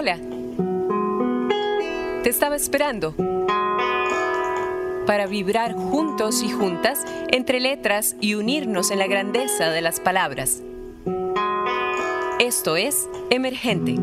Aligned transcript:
Hola. 0.00 0.16
Te 2.22 2.30
estaba 2.30 2.54
esperando 2.54 3.16
para 5.08 5.26
vibrar 5.26 5.74
juntos 5.74 6.40
y 6.44 6.50
juntas 6.50 7.00
entre 7.32 7.58
letras 7.58 8.14
y 8.20 8.34
unirnos 8.34 8.92
en 8.92 9.00
la 9.00 9.08
grandeza 9.08 9.70
de 9.70 9.80
las 9.80 9.98
palabras. 9.98 10.62
Esto 12.38 12.76
es 12.76 13.08
Emergente. 13.30 13.96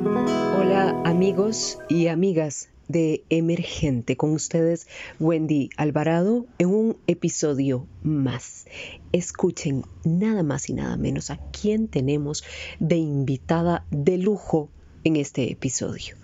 Hola 0.60 1.02
amigos 1.06 1.80
y 1.88 2.08
amigas 2.08 2.68
de 2.90 3.24
Emergente. 3.30 4.18
Con 4.18 4.32
ustedes 4.32 4.90
Wendy 5.22 5.70
Alvarado 5.78 6.46
en 6.58 6.76
un 6.76 6.98
episodio 7.08 7.88
más. 8.04 8.66
Escuchen 9.14 9.86
nada 10.04 10.44
más 10.44 10.68
y 10.68 10.74
nada 10.74 10.98
menos 10.98 11.30
a 11.30 11.40
quién 11.54 11.88
tenemos 11.88 12.44
de 12.82 12.98
invitada 12.98 13.86
de 13.92 14.18
lujo 14.18 14.72
en 15.06 15.16
este 15.16 15.50
episodio 15.50 16.18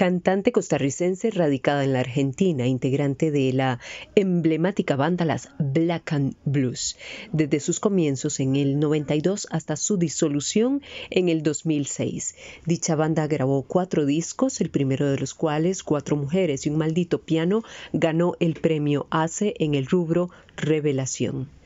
cantante 0.00 0.50
costarricense 0.50 1.30
radicada 1.30 1.84
en 1.84 1.92
la 1.92 2.00
Argentina, 2.00 2.66
integrante 2.66 3.30
de 3.30 3.52
la 3.52 3.80
emblemática 4.14 4.96
banda 4.96 5.26
Las 5.26 5.50
Black 5.58 6.14
and 6.14 6.36
Blues, 6.46 6.96
desde 7.32 7.60
sus 7.60 7.80
comienzos 7.80 8.40
en 8.40 8.56
el 8.56 8.78
92 8.78 9.46
hasta 9.50 9.76
su 9.76 9.98
disolución 9.98 10.80
en 11.10 11.28
el 11.28 11.42
2006. 11.42 12.34
Dicha 12.64 12.94
banda 12.94 13.26
grabó 13.26 13.60
cuatro 13.60 14.06
discos, 14.06 14.62
el 14.62 14.70
primero 14.70 15.10
de 15.10 15.18
los 15.18 15.34
cuales, 15.34 15.82
Cuatro 15.82 16.16
Mujeres 16.16 16.64
y 16.64 16.70
un 16.70 16.78
Maldito 16.78 17.20
Piano, 17.20 17.62
ganó 17.92 18.36
el 18.40 18.54
premio 18.54 19.06
ACE 19.10 19.52
en 19.58 19.74
el 19.74 19.84
rubro 19.84 20.30
Revelación. 20.56 21.59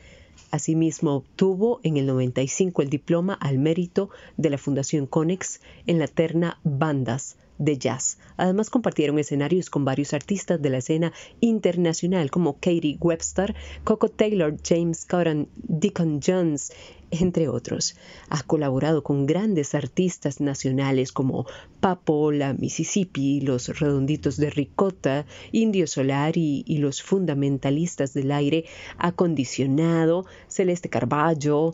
Asimismo, 0.55 1.15
obtuvo 1.15 1.81
en 1.83 1.97
el 1.97 2.05
95 2.05 2.81
el 2.81 2.89
diploma 2.89 3.33
al 3.33 3.57
mérito 3.57 4.09
de 4.37 4.49
la 4.49 4.57
Fundación 4.57 5.05
Conex 5.05 5.59
en 5.85 5.99
la 5.99 6.07
terna 6.07 6.61
Bandas 6.63 7.35
de 7.57 7.77
jazz. 7.77 8.17
Además 8.37 8.69
compartieron 8.69 9.19
escenarios 9.19 9.69
con 9.69 9.85
varios 9.85 10.13
artistas 10.13 10.61
de 10.61 10.69
la 10.69 10.77
escena 10.77 11.13
internacional 11.39 12.31
como 12.31 12.53
Katie 12.53 12.97
Webster, 12.99 13.55
Coco 13.83 14.09
Taylor, 14.09 14.55
James 14.63 15.05
Cotton, 15.05 15.47
Deacon 15.55 16.19
Jones, 16.25 16.71
entre 17.11 17.47
otros. 17.47 17.95
Ha 18.29 18.43
colaborado 18.43 19.03
con 19.03 19.25
grandes 19.25 19.75
artistas 19.75 20.41
nacionales 20.41 21.11
como 21.11 21.45
Papola, 21.79 22.53
Mississippi, 22.53 23.41
Los 23.41 23.79
Redonditos 23.79 24.37
de 24.37 24.49
Ricota, 24.49 25.25
Indio 25.51 25.87
Solari 25.87 26.63
y 26.65 26.77
los 26.79 27.01
fundamentalistas 27.01 28.13
del 28.13 28.31
aire 28.31 28.65
acondicionado, 28.97 30.25
Celeste 30.47 30.89
Carballo, 30.89 31.73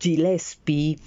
Gillespie, 0.00 0.98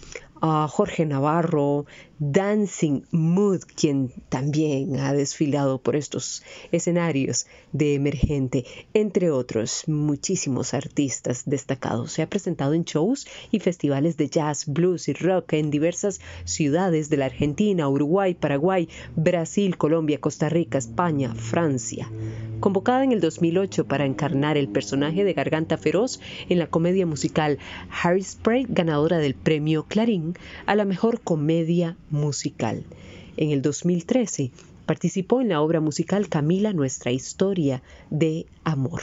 a 0.42 0.68
Jorge 0.68 1.06
Navarro, 1.06 1.86
Dancing 2.24 3.02
Mood, 3.10 3.62
quien 3.76 4.12
también 4.30 5.00
ha 5.00 5.12
desfilado 5.12 5.82
por 5.82 5.96
estos 5.96 6.44
escenarios 6.72 7.48
de 7.72 7.96
emergente, 7.96 8.64
entre 8.94 9.32
otros 9.32 9.86
muchísimos 9.88 10.76
artistas 10.76 11.42
destacados. 11.48 12.12
Se 12.12 12.22
ha 12.22 12.30
presentado 12.30 12.76
en 12.76 12.84
shows 12.84 13.26
y 13.50 13.60
festivales 13.60 14.18
de 14.18 14.30
jazz, 14.30 14.68
blues 14.68 15.08
y 15.08 15.14
rock 15.14 15.54
en 15.54 15.72
diversas 15.72 16.22
ciudades 16.44 17.10
de 17.10 17.18
la 17.18 17.26
Argentina, 17.26 17.90
Uruguay, 17.90 18.36
Paraguay, 18.36 18.88
Brasil, 19.16 19.76
Colombia, 19.78 20.22
Costa 20.22 20.48
Rica, 20.48 20.78
España, 20.78 21.34
Francia. 21.34 22.08
Convocada 22.60 23.04
en 23.04 23.14
el 23.14 23.22
2008 23.22 23.88
para 23.88 24.06
encarnar 24.06 24.58
el 24.58 24.68
personaje 24.68 25.24
de 25.24 25.34
Garganta 25.34 25.80
Feroz 25.80 26.20
en 26.50 26.60
la 26.60 26.68
comedia 26.68 27.08
musical 27.08 27.58
Spray, 28.22 28.68
ganadora 28.70 29.18
del 29.18 29.34
premio 29.34 29.88
Clarín, 29.88 30.36
a 30.68 30.76
la 30.76 30.86
mejor 30.86 31.22
comedia 31.22 31.98
musical. 32.12 32.86
En 33.38 33.52
el 33.52 33.62
2013 33.62 34.52
participó 34.86 35.42
en 35.42 35.50
la 35.50 35.62
obra 35.62 35.80
musical 35.80 36.30
Camila 36.30 36.74
Nuestra 36.74 37.12
Historia 37.12 37.82
de 38.10 38.46
Amor. 38.64 39.02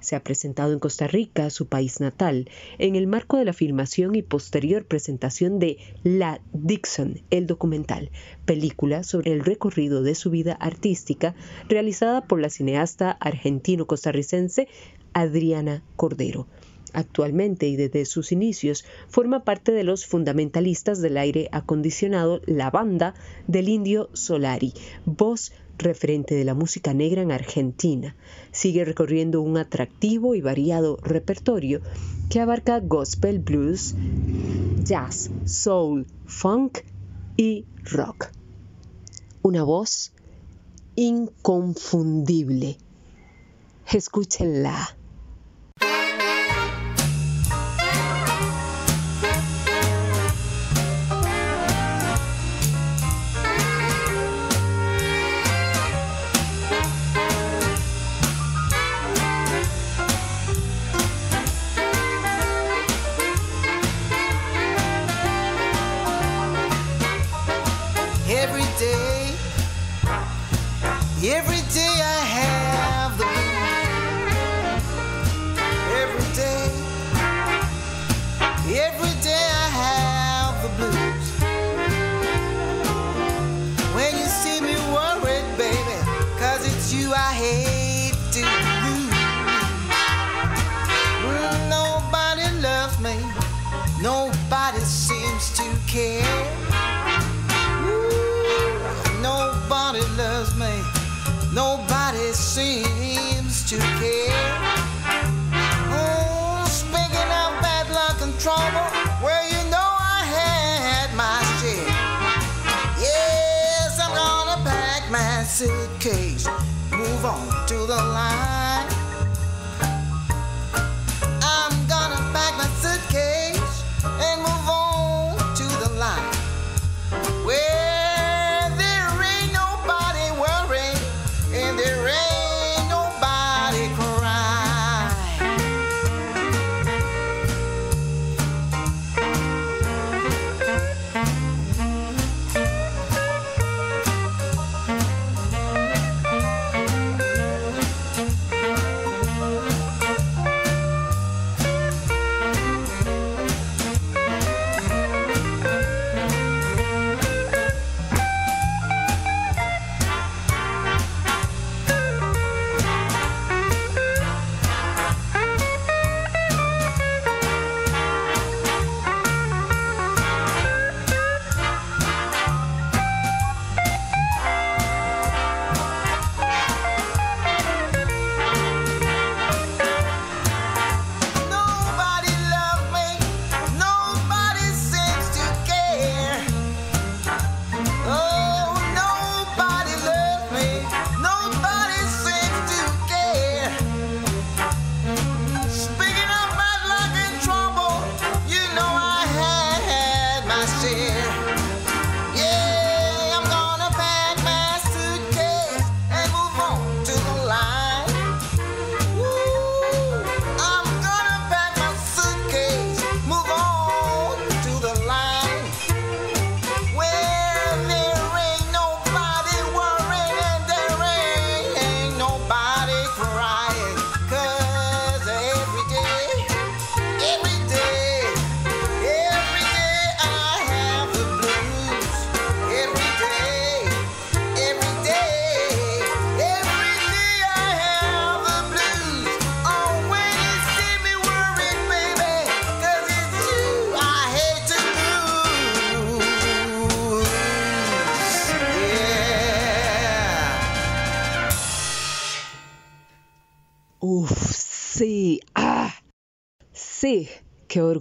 Se 0.00 0.16
ha 0.16 0.22
presentado 0.22 0.72
en 0.72 0.78
Costa 0.78 1.06
Rica, 1.06 1.50
su 1.50 1.66
país 1.66 2.00
natal, 2.00 2.50
en 2.78 2.96
el 2.96 3.06
marco 3.06 3.36
de 3.36 3.44
la 3.44 3.52
filmación 3.52 4.14
y 4.14 4.22
posterior 4.22 4.84
presentación 4.84 5.58
de 5.58 5.78
La 6.04 6.40
Dixon, 6.52 7.20
el 7.30 7.46
documental, 7.46 8.10
película 8.44 9.02
sobre 9.02 9.32
el 9.32 9.44
recorrido 9.44 10.02
de 10.02 10.14
su 10.14 10.30
vida 10.30 10.52
artística 10.54 11.34
realizada 11.68 12.24
por 12.26 12.40
la 12.40 12.50
cineasta 12.50 13.16
argentino-costarricense 13.20 14.68
Adriana 15.14 15.82
Cordero. 15.96 16.46
Actualmente 16.94 17.68
y 17.68 17.76
desde 17.76 18.04
sus 18.04 18.32
inicios 18.32 18.84
forma 19.08 19.44
parte 19.44 19.72
de 19.72 19.84
los 19.84 20.06
fundamentalistas 20.06 21.00
del 21.00 21.16
aire 21.16 21.48
acondicionado 21.52 22.40
La 22.46 22.70
Banda 22.70 23.14
del 23.46 23.68
Indio 23.68 24.08
Solari, 24.12 24.72
voz 25.04 25.52
referente 25.78 26.34
de 26.34 26.44
la 26.44 26.54
música 26.54 26.92
negra 26.92 27.22
en 27.22 27.32
Argentina. 27.32 28.16
Sigue 28.50 28.84
recorriendo 28.84 29.40
un 29.40 29.56
atractivo 29.56 30.34
y 30.34 30.40
variado 30.40 30.98
repertorio 31.02 31.80
que 32.28 32.40
abarca 32.40 32.80
gospel, 32.80 33.38
blues, 33.38 33.94
jazz, 34.84 35.30
soul, 35.44 36.06
funk 36.26 36.78
y 37.36 37.64
rock. 37.84 38.30
Una 39.42 39.62
voz 39.62 40.12
inconfundible. 40.96 42.76
Escúchenla. 43.90 44.97
I 72.00 72.24
had. 72.24 72.67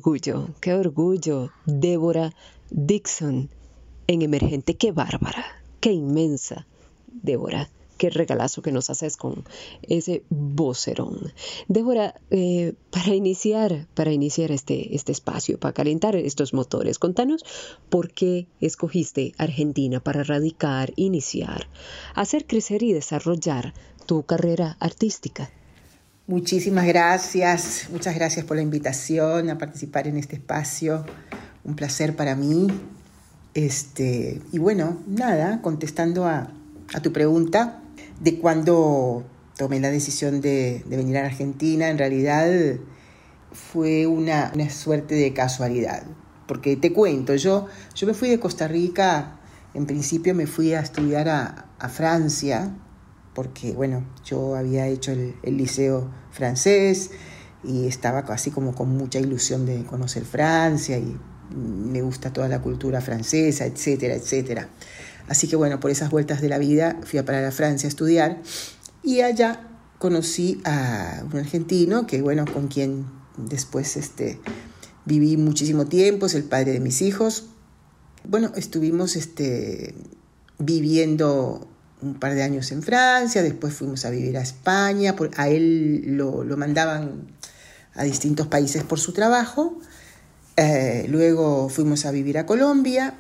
Orgullo, 0.08 0.48
qué 0.62 0.74
orgullo. 0.74 1.52
Débora 1.66 2.34
Dixon 2.70 3.50
en 4.08 4.22
Emergente, 4.22 4.76
qué 4.76 4.94
bárbara, 4.94 5.44
qué 5.82 5.92
inmensa. 5.92 6.66
Débora, 7.08 7.70
qué 7.98 8.10
regalazo 8.10 8.62
que 8.62 8.72
nos 8.72 8.90
haces 8.90 9.18
con 9.18 9.44
ese 9.82 10.24
vocerón. 10.30 11.34
Débora, 11.68 12.16
eh, 12.30 12.74
para 12.90 13.16
iniciar, 13.16 13.86
para 13.96 14.14
iniciar 14.14 14.52
este, 14.52 14.96
este 14.96 15.12
espacio, 15.12 15.60
para 15.60 15.74
calentar 15.74 16.16
estos 16.16 16.54
motores, 16.54 17.00
contanos 17.00 17.44
por 17.90 18.14
qué 18.14 18.48
escogiste 18.62 19.34
Argentina 19.38 20.00
para 20.00 20.24
radicar, 20.24 20.94
iniciar, 20.96 21.68
hacer 22.16 22.48
crecer 22.48 22.82
y 22.82 22.94
desarrollar 22.94 23.74
tu 24.06 24.24
carrera 24.24 24.78
artística. 24.80 25.52
Muchísimas 26.30 26.86
gracias, 26.86 27.88
muchas 27.90 28.14
gracias 28.14 28.44
por 28.44 28.58
la 28.58 28.62
invitación 28.62 29.50
a 29.50 29.58
participar 29.58 30.10
en 30.10 30.18
este 30.18 30.36
espacio. 30.36 31.06
Un 31.64 31.78
placer 31.78 32.18
para 32.18 32.36
mí. 32.36 32.68
Este, 33.54 34.42
y 34.52 34.60
bueno, 34.60 35.02
nada, 35.08 35.62
contestando 35.62 36.26
a, 36.26 36.52
tu 37.02 37.14
pregunta 37.14 37.82
de 38.20 38.40
cuándo 38.40 39.24
tomé 39.58 39.80
la 39.80 39.90
decisión 39.90 40.42
de, 40.42 40.84
venir 40.88 41.18
a 41.18 41.26
Argentina, 41.28 41.88
en 41.88 41.98
realidad 41.98 42.76
fue 43.54 44.06
una, 44.06 44.52
suerte 44.70 45.16
de 45.16 45.32
casualidad. 45.32 46.04
Porque 46.46 46.76
te 46.76 46.92
cuento, 46.92 47.36
yo, 47.36 47.68
yo 47.96 48.06
me 48.06 48.14
fui 48.14 48.28
de 48.28 48.38
Costa 48.38 48.68
Rica, 48.68 49.40
en 49.74 49.86
principio 49.86 50.36
me 50.36 50.46
fui 50.46 50.74
a 50.74 50.82
estudiar 50.82 51.30
a, 51.30 51.70
a 51.80 51.88
Francia, 51.88 52.76
porque 53.38 53.72
bueno, 53.72 54.04
yo 54.26 54.56
había 54.56 54.88
hecho 54.88 55.12
el, 55.12 55.36
liceo 55.44 56.10
francés 56.32 57.12
y 57.64 57.86
estaba 57.86 58.22
así 58.30 58.50
como 58.50 58.74
con 58.74 58.90
mucha 58.90 59.20
ilusión 59.20 59.68
de 59.68 59.84
conocer 59.84 60.26
Francia 60.26 60.98
y 60.98 61.16
me 61.56 62.02
gusta 62.02 62.34
toda 62.34 62.48
la 62.48 62.64
cultura 62.64 63.00
francesa, 63.00 63.68
etcétera, 63.68 64.16
etcétera. 64.16 64.70
Así 65.28 65.48
que 65.48 65.56
bueno, 65.56 65.80
por 65.80 65.92
esas 65.92 66.10
vueltas 66.10 66.42
de 66.42 66.50
la 66.50 66.58
vida 66.58 67.00
fui 67.04 67.20
a 67.20 67.26
parar 67.26 67.46
a 67.46 67.52
Francia 67.52 67.86
a 67.86 67.90
estudiar 67.90 68.42
y 69.04 69.22
allá 69.22 69.70
conocí 70.00 70.60
a 70.66 71.22
un 71.32 71.38
argentino 71.38 72.08
que 72.08 72.24
bueno, 72.24 72.44
con 72.52 72.68
quien 72.70 73.06
después 73.38 73.98
este, 73.98 74.40
viví 75.06 75.38
muchísimo 75.38 75.86
tiempo, 75.86 76.26
es 76.26 76.34
el 76.34 76.44
padre 76.44 76.72
de 76.72 76.80
mis 76.80 77.04
hijos. 77.04 77.50
Bueno, 78.28 78.52
estuvimos 78.56 79.16
este, 79.16 79.94
viviendo 80.58 81.68
un 82.02 82.16
par 82.16 82.36
de 82.36 82.44
años 82.44 82.72
en 82.72 82.84
Francia, 82.84 83.42
después 83.42 83.74
fuimos 83.74 84.06
a 84.06 84.10
vivir 84.10 84.38
a 84.38 84.42
España, 84.42 85.16
a 85.36 85.50
él 85.50 86.18
lo, 86.18 86.44
mandaban 86.58 87.28
a 87.96 88.04
distintos 88.04 88.48
países 88.48 88.84
por 88.84 89.00
su 89.00 89.14
trabajo, 89.14 89.80
eh, 90.56 91.06
luego 91.10 91.70
fuimos 91.70 92.06
a 92.06 92.12
vivir 92.12 92.38
a 92.38 92.46
Colombia 92.46 93.16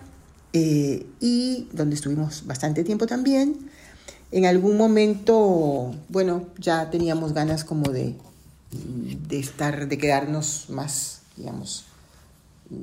eh, 0.53 1.05
y 1.19 1.67
donde 1.71 1.95
estuvimos 1.95 2.45
bastante 2.45 2.83
tiempo 2.83 3.07
también. 3.07 3.69
En 4.31 4.45
algún 4.45 4.77
momento, 4.77 5.95
bueno, 6.09 6.47
ya 6.57 6.89
teníamos 6.89 7.33
ganas 7.33 7.63
como 7.63 7.91
de, 7.91 8.15
de 8.71 9.39
estar, 9.39 9.87
de 9.87 9.97
quedarnos 9.97 10.69
más, 10.69 11.21
digamos, 11.37 11.85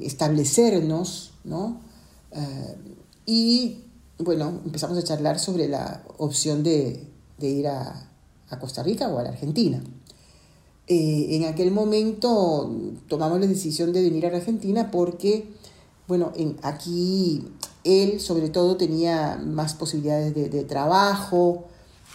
establecernos, 0.00 1.32
¿no? 1.44 1.81
Eh, 2.32 2.76
y 3.26 3.83
bueno, 4.19 4.61
empezamos 4.64 4.96
a 4.99 5.02
charlar 5.02 5.38
sobre 5.38 5.69
la 5.69 6.02
opción 6.19 6.62
de, 6.62 7.08
ir 7.40 7.66
a, 7.66 8.11
Costa 8.61 8.84
Rica 8.84 9.08
o 9.08 9.19
a 9.19 9.25
la 9.25 9.31
Argentina. 9.31 9.82
Eh, 10.87 11.28
en 11.31 11.44
aquel 11.44 11.72
momento 11.72 12.72
tomamos 13.08 13.40
la 13.40 13.49
decisión 13.49 13.93
de 13.93 14.02
venir 14.02 14.26
a 14.26 14.31
la 14.31 14.37
Argentina 14.37 14.93
porque, 14.93 15.49
bueno, 16.06 16.32
aquí 16.62 17.44
él 17.82 18.20
sobre 18.20 18.50
todo 18.50 18.76
tenía 18.76 19.43
más 19.44 19.74
posibilidades 19.74 20.34
de, 20.34 20.65
trabajo, 20.65 21.65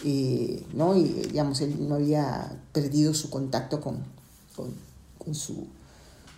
eh, 0.04 0.64
¿no? 0.72 0.96
Y 0.96 1.04
digamos, 1.04 1.60
él 1.60 1.88
no 1.88 1.96
había 1.96 2.58
perdido 2.72 3.12
su 3.12 3.28
contacto 3.28 3.82
con, 3.82 4.02
su, 5.34 5.66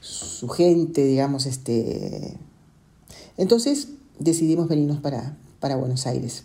su, 0.01 0.49
gente, 0.49 1.05
digamos, 1.05 1.47
este... 1.47 2.37
Entonces 3.37 3.89
decidimos 4.19 4.69
venirnos 4.69 5.01
para, 5.01 5.37
para 5.63 5.77
Buenos 5.77 6.07
Aires. 6.07 6.45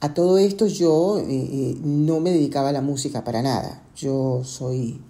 A 0.00 0.14
todo 0.14 0.38
esto 0.38 0.66
yo 0.66 1.18
eh, 1.18 1.24
eh, 1.28 1.76
no 1.82 2.20
me 2.20 2.30
dedicaba 2.30 2.68
a 2.68 2.72
la 2.72 2.80
música 2.80 3.24
para 3.24 3.42
nada. 3.42 3.82
Yo 3.96 4.42
soy 4.44 5.02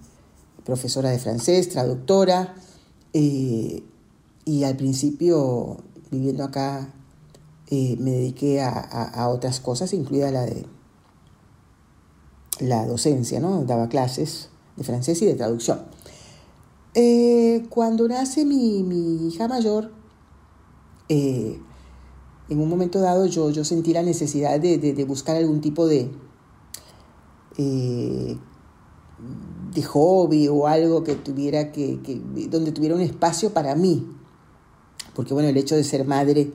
profesora 0.64 1.10
de 1.10 1.18
francés, 1.18 1.68
traductora, 1.68 2.54
eh, 3.12 3.84
y 4.44 4.64
al 4.64 4.76
principio, 4.76 5.76
viviendo 6.10 6.44
acá, 6.44 6.92
me 7.70 8.10
dediqué 8.12 8.62
a, 8.62 9.28
otras 9.28 9.58
cosas, 9.58 9.92
incluida 9.92 10.30
la 10.30 10.46
de 10.46 10.64
la 12.60 12.86
docencia, 12.86 13.40
¿no? 13.40 13.64
Daba 13.64 13.88
clases 13.88 14.50
de 14.76 14.84
francés 14.84 15.20
y 15.22 15.26
de 15.26 15.34
traducción. 15.34 15.82
cuando 17.68 18.06
nace 18.08 18.44
mi, 18.44 18.84
mi 18.84 19.26
hija 19.26 19.48
mayor, 19.48 19.90
en 22.48 22.60
un 22.60 22.68
momento 22.68 23.00
dado 23.00 23.26
yo, 23.26 23.50
yo 23.50 23.64
sentí 23.64 23.92
la 23.92 24.02
necesidad 24.02 24.60
de, 24.60 25.04
buscar 25.06 25.36
algún 25.36 25.60
tipo 25.60 25.86
de, 25.86 26.10
eh, 27.58 28.36
de 29.74 29.82
hobby 29.82 30.48
o 30.48 30.66
algo 30.66 31.02
que 31.02 31.16
tuviera 31.16 31.72
que, 31.72 31.98
donde 32.48 32.72
tuviera 32.72 32.94
un 32.94 33.00
espacio 33.00 33.50
para 33.50 33.74
mí. 33.74 34.06
Porque 35.14 35.34
bueno, 35.34 35.48
el 35.48 35.56
hecho 35.56 35.74
de 35.74 35.82
ser 35.82 36.04
madre 36.04 36.52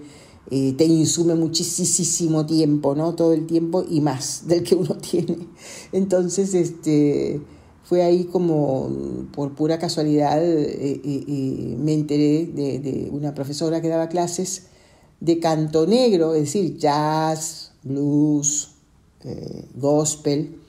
eh, 0.50 0.74
te 0.74 0.86
insume 0.86 1.36
muchísimo 1.36 2.46
tiempo, 2.46 2.96
¿no? 2.96 3.14
Todo 3.16 3.34
el 3.34 3.46
tiempo 3.46 3.84
y 3.88 4.00
más 4.00 4.44
del 4.48 4.64
que 4.64 4.76
uno 4.76 4.96
tiene. 4.96 5.50
Entonces, 5.92 6.54
este, 6.54 7.42
fue 7.84 8.04
ahí 8.04 8.26
como 8.26 8.90
por 9.34 9.56
pura 9.56 9.78
casualidad 9.78 10.40
eh, 10.42 11.76
me 11.78 11.94
enteré 11.94 12.46
de, 12.46 12.80
de, 12.80 13.10
una 13.12 13.34
profesora 13.34 13.82
que 13.82 13.90
daba 13.90 14.08
clases 14.08 14.71
de 15.22 15.40
canto 15.40 15.88
negro, 15.88 16.34
es 16.34 16.42
decir, 16.42 16.78
jazz, 16.78 17.72
blues, 17.84 18.72
eh, 19.24 19.66
gospel. 19.76 20.60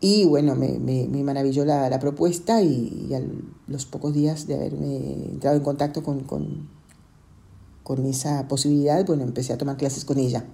Y 0.00 0.24
bueno, 0.24 0.54
me, 0.56 0.78
maravilló 1.22 1.64
la, 1.64 1.98
propuesta 2.00 2.60
y, 2.62 3.10
a 3.14 3.22
los 3.68 3.86
pocos 3.86 4.12
días 4.12 4.46
de 4.46 4.54
haberme 4.54 4.96
entrado 5.32 5.56
en 5.56 5.62
contacto 5.62 6.02
con, 6.02 6.20
con, 6.24 8.06
esa 8.06 8.48
posibilidad, 8.48 9.04
bueno, 9.06 9.22
empecé 9.22 9.52
a 9.52 9.58
tomar 9.58 9.76
clases 9.76 10.04
con 10.04 10.18
ella. 10.18 10.44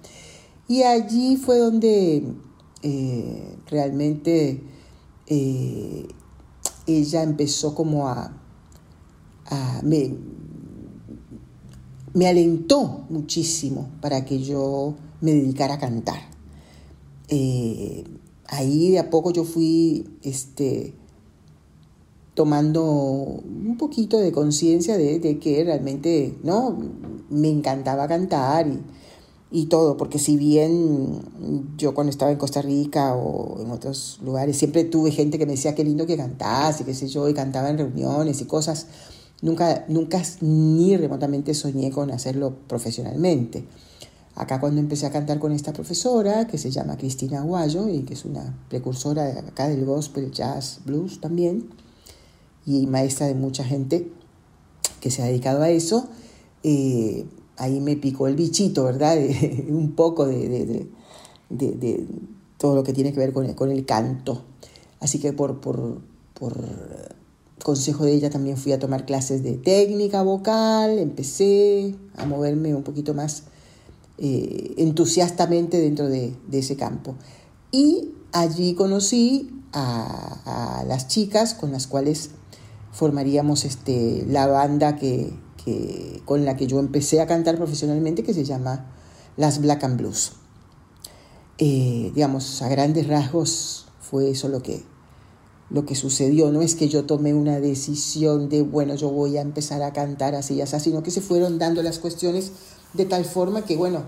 Y 0.67 0.83
allí 0.83 1.37
fue 1.37 1.57
donde 1.57 2.23
eh, 2.83 3.57
realmente 3.67 4.61
eh, 5.27 6.07
ella 6.87 7.23
empezó 7.23 7.75
como 7.75 8.07
a, 8.07 8.37
a 9.47 9.81
me 9.83 10.15
alentó 12.27 13.05
muchísimo 13.09 13.89
para 14.01 14.25
que 14.25 14.41
yo 14.43 14.95
me 15.21 15.33
dedicara 15.33 15.75
a 15.75 15.79
cantar. 15.79 16.19
Eh, 17.29 18.03
ahí 18.47 18.91
de 18.91 18.99
a 18.99 19.09
poco 19.09 19.31
yo 19.31 19.45
fui 19.45 20.17
este, 20.21 20.93
tomando 22.33 22.83
un 22.83 23.77
poquito 23.77 24.19
de 24.19 24.31
conciencia 24.31 24.97
de, 24.97 25.19
de, 25.19 25.39
que 25.39 25.63
realmente 25.63 26.37
no 26.43 26.77
me 27.29 27.49
encantaba 27.49 28.07
cantar 28.07 28.67
y, 28.67 28.81
y 29.51 29.65
todo, 29.65 29.97
porque 29.97 30.17
si 30.17 30.37
bien 30.37 31.21
yo 31.77 31.93
cuando 31.93 32.09
estaba 32.09 32.31
en 32.31 32.37
Costa 32.37 32.61
Rica 32.61 33.15
o 33.15 33.61
en 33.61 33.71
otros 33.71 34.19
lugares 34.23 34.57
siempre 34.57 34.85
tuve 34.85 35.11
gente 35.11 35.37
que 35.37 35.45
me 35.45 35.53
decía 35.53 35.75
qué 35.75 35.83
lindo 35.83 36.05
que 36.05 36.17
cantás 36.17 36.81
y 36.81 36.83
qué 36.85 36.93
sé 36.93 37.07
yo, 37.07 37.27
y 37.27 37.33
cantaba 37.33 37.69
en 37.69 37.77
reuniones 37.77 38.41
y 38.41 38.45
cosas, 38.45 38.87
nunca, 39.41 39.85
nunca 39.87 40.21
ni 40.41 40.95
remotamente 40.97 41.53
soñé 41.53 41.91
con 41.91 42.11
hacerlo 42.11 42.55
profesionalmente. 42.67 43.65
Acá 44.35 44.59
cuando 44.59 44.79
empecé 44.79 45.05
a 45.05 45.11
cantar 45.11 45.39
con 45.39 45.51
esta 45.51 45.73
profesora, 45.73 46.47
que 46.47 46.57
se 46.57 46.71
llama 46.71 46.97
Cristina 46.97 47.41
Aguayo 47.41 47.89
y 47.89 48.03
que 48.03 48.13
es 48.13 48.23
una 48.23 48.57
precursora 48.69 49.25
de 49.25 49.39
acá 49.39 49.67
del 49.67 49.85
gospel, 49.85 50.31
jazz, 50.31 50.79
blues 50.85 51.19
también, 51.19 51.69
y 52.65 52.87
maestra 52.87 53.27
de 53.27 53.35
mucha 53.35 53.63
gente 53.63 54.11
que 55.01 55.11
se 55.11 55.21
ha 55.21 55.25
dedicado 55.25 55.63
a 55.63 55.69
eso, 55.69 56.07
eh, 56.63 57.25
ahí 57.57 57.81
me 57.81 57.97
picó 57.97 58.27
el 58.27 58.35
bichito, 58.35 58.85
¿verdad? 58.85 59.17
un 59.69 59.93
poco 59.95 60.25
de, 60.25 60.87
todo 62.57 62.75
lo 62.75 62.83
que 62.83 62.93
tiene 62.93 63.11
que 63.11 63.19
ver 63.19 63.33
con 63.33 63.45
el, 63.45 63.55
con 63.55 63.69
el 63.71 63.85
canto. 63.85 64.43
Así 64.99 65.19
que 65.19 65.33
por, 65.33 65.59
por, 65.59 66.01
consejo 67.63 68.05
de 68.05 68.13
ella 68.13 68.29
también 68.29 68.57
fui 68.57 68.71
a 68.71 68.79
tomar 68.79 69.05
clases 69.05 69.43
de 69.43 69.53
técnica 69.53 70.21
vocal, 70.21 70.99
empecé 70.99 71.95
a 72.15 72.25
moverme 72.25 72.75
un 72.75 72.83
poquito 72.83 73.13
más 73.13 73.43
eh, 74.17 74.75
entusiastamente 74.77 75.79
dentro 75.79 76.07
de, 76.07 76.35
ese 76.51 76.75
campo. 76.75 77.15
Y 77.71 78.11
allí 78.31 78.75
conocí 78.75 79.63
a, 79.73 80.83
las 80.87 81.07
chicas 81.07 81.53
con 81.53 81.71
las 81.71 81.87
cuales 81.87 82.31
formaríamos 82.91 83.65
este, 83.65 84.25
la 84.27 84.47
banda 84.47 84.95
que, 84.95 85.33
con 86.25 86.45
la 86.45 86.55
que 86.57 86.67
yo 86.67 86.79
empecé 86.79 87.21
a 87.21 87.27
cantar 87.27 87.57
profesionalmente, 87.57 88.23
que 88.23 88.33
se 88.33 88.43
llama 88.43 88.91
Las 89.37 89.59
Black 89.59 89.83
and 89.83 89.97
Blues. 89.97 90.33
Eh, 91.57 92.11
digamos, 92.13 92.61
a 92.61 92.69
grandes 92.69 93.07
rasgos 93.07 93.87
fue 93.99 94.31
eso 94.31 94.49
lo 94.49 94.61
que, 94.61 94.83
lo 95.71 95.85
que 95.85 95.95
sucedió. 95.95 96.51
No 96.51 96.61
es 96.61 96.75
que 96.75 96.89
yo 96.89 97.05
tomé 97.05 97.33
una 97.33 97.59
decisión 97.59 98.49
de, 98.49 98.61
bueno, 98.61 98.95
yo 98.95 99.09
voy 99.09 99.37
a 99.37 99.41
empezar 99.41 99.81
a 99.81 99.93
cantar 99.93 100.35
así 100.35 100.55
y 100.55 100.61
así, 100.61 100.79
sino 100.79 101.03
que 101.03 101.11
se 101.11 101.21
fueron 101.21 101.57
dando 101.59 101.81
las 101.81 101.99
cuestiones 101.99 102.51
de 102.93 103.05
tal 103.05 103.25
forma 103.25 103.63
que, 103.63 103.77
bueno, 103.77 104.03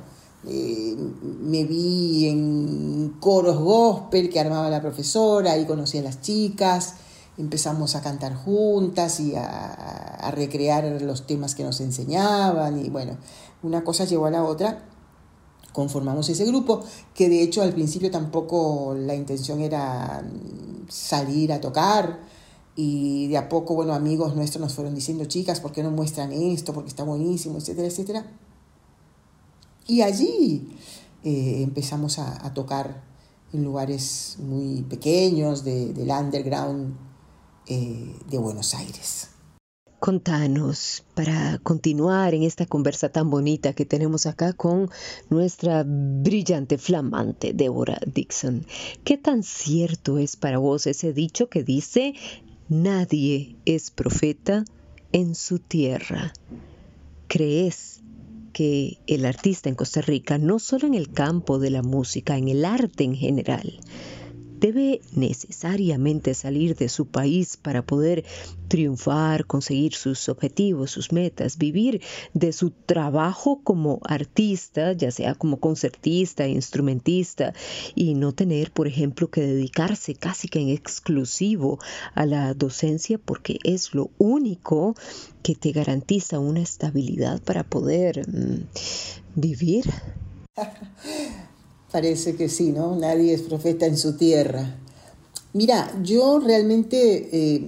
eh, 0.45 0.95
me 1.41 1.63
vi 1.63 2.27
en 2.27 3.15
coros 3.19 3.57
gospel 3.59 4.29
que 4.29 4.39
armaba 4.39 4.69
la 4.69 4.81
profesora, 4.81 5.57
y 5.57 5.65
conocí 5.65 5.97
a 5.99 6.01
las 6.01 6.21
chicas, 6.21 6.95
empezamos 7.37 7.95
a 7.95 8.01
cantar 8.01 8.35
juntas 8.35 9.19
y 9.19 9.35
a, 9.35 10.31
recrear 10.35 11.01
los 11.01 11.27
temas 11.27 11.53
que 11.53 11.63
nos 11.63 11.81
enseñaban 11.81 12.83
y 12.83 12.89
bueno, 12.89 13.17
una 13.61 13.83
cosa 13.83 14.05
llevó 14.05 14.25
a 14.25 14.31
la 14.31 14.43
otra, 14.43 14.83
conformamos 15.73 16.29
ese 16.29 16.45
grupo, 16.45 16.83
que 17.13 17.27
de 17.27 17.41
hecho 17.41 17.61
al 17.61 17.73
principio 17.73 18.09
tampoco 18.09 18.95
la 18.97 19.15
intención 19.15 19.59
era 19.59 20.23
salir 20.87 21.51
a 21.51 21.59
tocar 21.59 22.19
y 22.75 23.27
de 23.27 23.37
a 23.37 23.49
poco, 23.49 23.75
bueno, 23.75 23.93
amigos 23.93 24.35
nuestros 24.35 24.61
nos 24.61 24.73
fueron 24.73 24.95
diciendo, 24.95 25.25
chicas, 25.25 25.59
¿por 25.59 25.71
qué 25.71 25.83
no 25.83 25.91
muestran 25.91 26.31
esto? 26.31 26.73
Porque 26.73 26.89
está 26.89 27.03
buenísimo, 27.03 27.57
etcétera, 27.57 27.87
etcétera. 27.87 28.25
Y 29.87 30.01
allí 30.01 30.69
eh, 31.23 31.61
empezamos 31.61 32.19
a, 32.19 32.53
tocar 32.53 33.03
en 33.51 33.63
lugares 33.63 34.37
muy 34.39 34.81
pequeños 34.83 35.63
de, 35.63 35.93
del 35.93 36.09
underground 36.09 36.95
eh, 37.67 38.15
de 38.29 38.37
Buenos 38.37 38.73
Aires. 38.73 39.32
Contanos, 40.03 41.05
para 41.13 41.59
continuar 41.59 42.33
en 42.33 42.43
esta 42.43 42.65
conversa 42.65 43.07
tan 43.07 43.29
bonita 43.29 43.71
que 43.71 43.85
tenemos 43.85 44.25
acá 44.25 44.51
con 44.51 44.89
nuestra 45.29 45.85
brillante, 45.87 46.77
flamante 46.77 47.53
Débora 47.53 48.01
Dixon, 48.05 48.65
¿qué 49.05 49.17
tan 49.17 49.43
cierto 49.43 50.17
es 50.17 50.35
para 50.35 50.57
vos 50.57 50.87
ese 50.87 51.13
dicho 51.13 51.47
que 51.47 51.63
dice, 51.63 52.15
nadie 52.67 53.55
es 53.63 53.91
profeta 53.91 54.65
en 55.13 55.35
su 55.35 55.59
tierra? 55.59 56.33
¿Crees 57.29 58.01
que 58.51 58.97
el 59.07 59.25
artista 59.25 59.69
en 59.69 59.75
Costa 59.75 60.01
Rica, 60.01 60.37
no 60.37 60.59
solo 60.59 60.85
en 60.85 60.95
el 60.95 61.13
campo 61.13 61.59
de 61.59 61.69
la 61.69 61.81
música, 61.81 62.37
en 62.37 62.49
el 62.49 62.65
arte 62.65 63.05
en 63.05 63.15
general, 63.15 63.79
debe 64.63 65.01
necesariamente 65.11 66.33
salir 66.33 66.77
de 66.77 66.87
su 66.87 67.05
país 67.05 67.57
para 67.57 67.81
poder 67.81 68.23
triunfar, 68.69 69.45
conseguir 69.45 69.93
sus 69.93 70.29
objetivos, 70.29 70.89
sus 70.89 71.11
metas, 71.11 71.57
vivir 71.57 72.01
de 72.33 72.53
su 72.53 72.71
trabajo 72.71 73.59
como 73.61 73.99
artista, 74.05 74.93
ya 74.93 75.11
sea 75.11 75.35
como 75.35 75.59
concertista, 75.59 76.47
instrumentista, 76.47 77.53
y 77.93 78.13
no 78.13 78.31
tener, 78.31 78.71
por 78.71 78.87
ejemplo, 78.87 79.29
que 79.29 79.41
dedicarse 79.41 80.15
casi 80.15 80.47
que 80.47 80.61
en 80.61 80.69
exclusivo 80.69 81.79
a 82.15 82.25
la 82.25 82.53
docencia 82.53 83.17
porque 83.17 83.59
es 83.65 83.93
lo 83.93 84.11
único 84.17 84.95
que 85.41 85.55
te 85.55 85.73
garantiza 85.73 86.39
una 86.39 86.61
estabilidad 86.61 87.41
para 87.41 87.65
poder 87.65 88.25
mm, 88.29 88.61
vivir. 89.35 89.83
Parece 91.93 92.35
que 92.35 92.49
sí, 92.49 92.71
¿no? 92.71 92.95
Nadie 92.95 93.35
es 93.35 93.43
profeta 93.43 93.85
en 93.85 93.99
su 93.99 94.17
tierra. 94.17 94.79
Mira, 95.53 95.95
yo 96.01 96.39
realmente, 96.39 97.29
eh, 97.31 97.63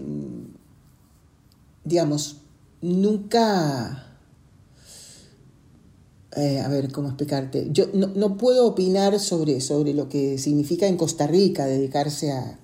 digamos, 1.84 2.38
nunca... 2.82 4.18
Eh, 6.36 6.60
a 6.60 6.68
ver, 6.70 6.92
¿cómo 6.92 7.10
explicarte? 7.10 7.68
Yo 7.72 7.86
no, 7.94 8.36
puedo 8.36 8.66
opinar 8.66 9.20
sobre, 9.20 9.62
sobre 9.62 9.94
lo 9.94 10.10
que 10.10 10.40
significa 10.40 10.88
en 10.88 10.98
Costa 10.98 11.28
Rica 11.28 11.68
dedicarse 11.68 12.32
a, 12.32 12.60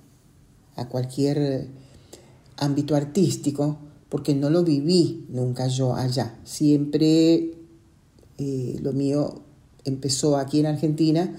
cualquier 0.88 1.68
ámbito 2.56 2.96
artístico, 2.96 3.78
porque 4.08 4.34
no 4.34 4.50
lo 4.50 4.64
viví 4.64 5.26
nunca 5.28 5.68
yo 5.68 5.94
allá. 5.94 6.40
Siempre 6.42 7.52
eh, 8.38 8.80
lo 8.82 8.92
mío 8.92 9.44
empezó 9.84 10.36
aquí 10.36 10.60
en 10.60 10.66
Argentina 10.66 11.34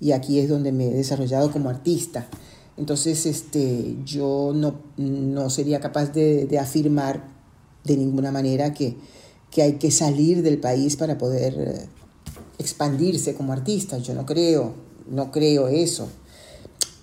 y 0.00 0.12
aquí 0.12 0.38
es 0.38 0.48
donde 0.48 0.72
me 0.72 0.88
he 0.88 0.92
desarrollado 0.92 1.50
como 1.50 1.70
artista. 1.70 2.28
Entonces, 2.76 3.24
este, 3.26 3.96
yo 4.04 4.52
no, 4.54 4.80
no 4.96 5.48
sería 5.48 5.80
capaz 5.80 6.12
de, 6.12 6.58
afirmar 6.60 7.24
de 7.84 7.96
ninguna 7.96 8.30
manera 8.30 8.74
que, 8.74 8.96
que, 9.50 9.62
hay 9.62 9.74
que 9.74 9.90
salir 9.90 10.42
del 10.42 10.58
país 10.58 10.96
para 10.96 11.16
poder 11.16 11.54
eh, 11.58 11.86
expandirse 12.58 13.34
como 13.34 13.52
artista. 13.52 13.96
Yo 13.98 14.14
no 14.14 14.26
creo, 14.26 14.74
no 15.08 15.30
creo 15.30 15.68
eso. 15.68 16.08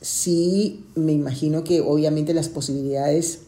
Sí, 0.01 0.85
me 0.95 1.13
imagino 1.13 1.63
que 1.63 1.81
obviamente 1.81 2.33
las 2.33 2.49
posibilidades 2.49 3.39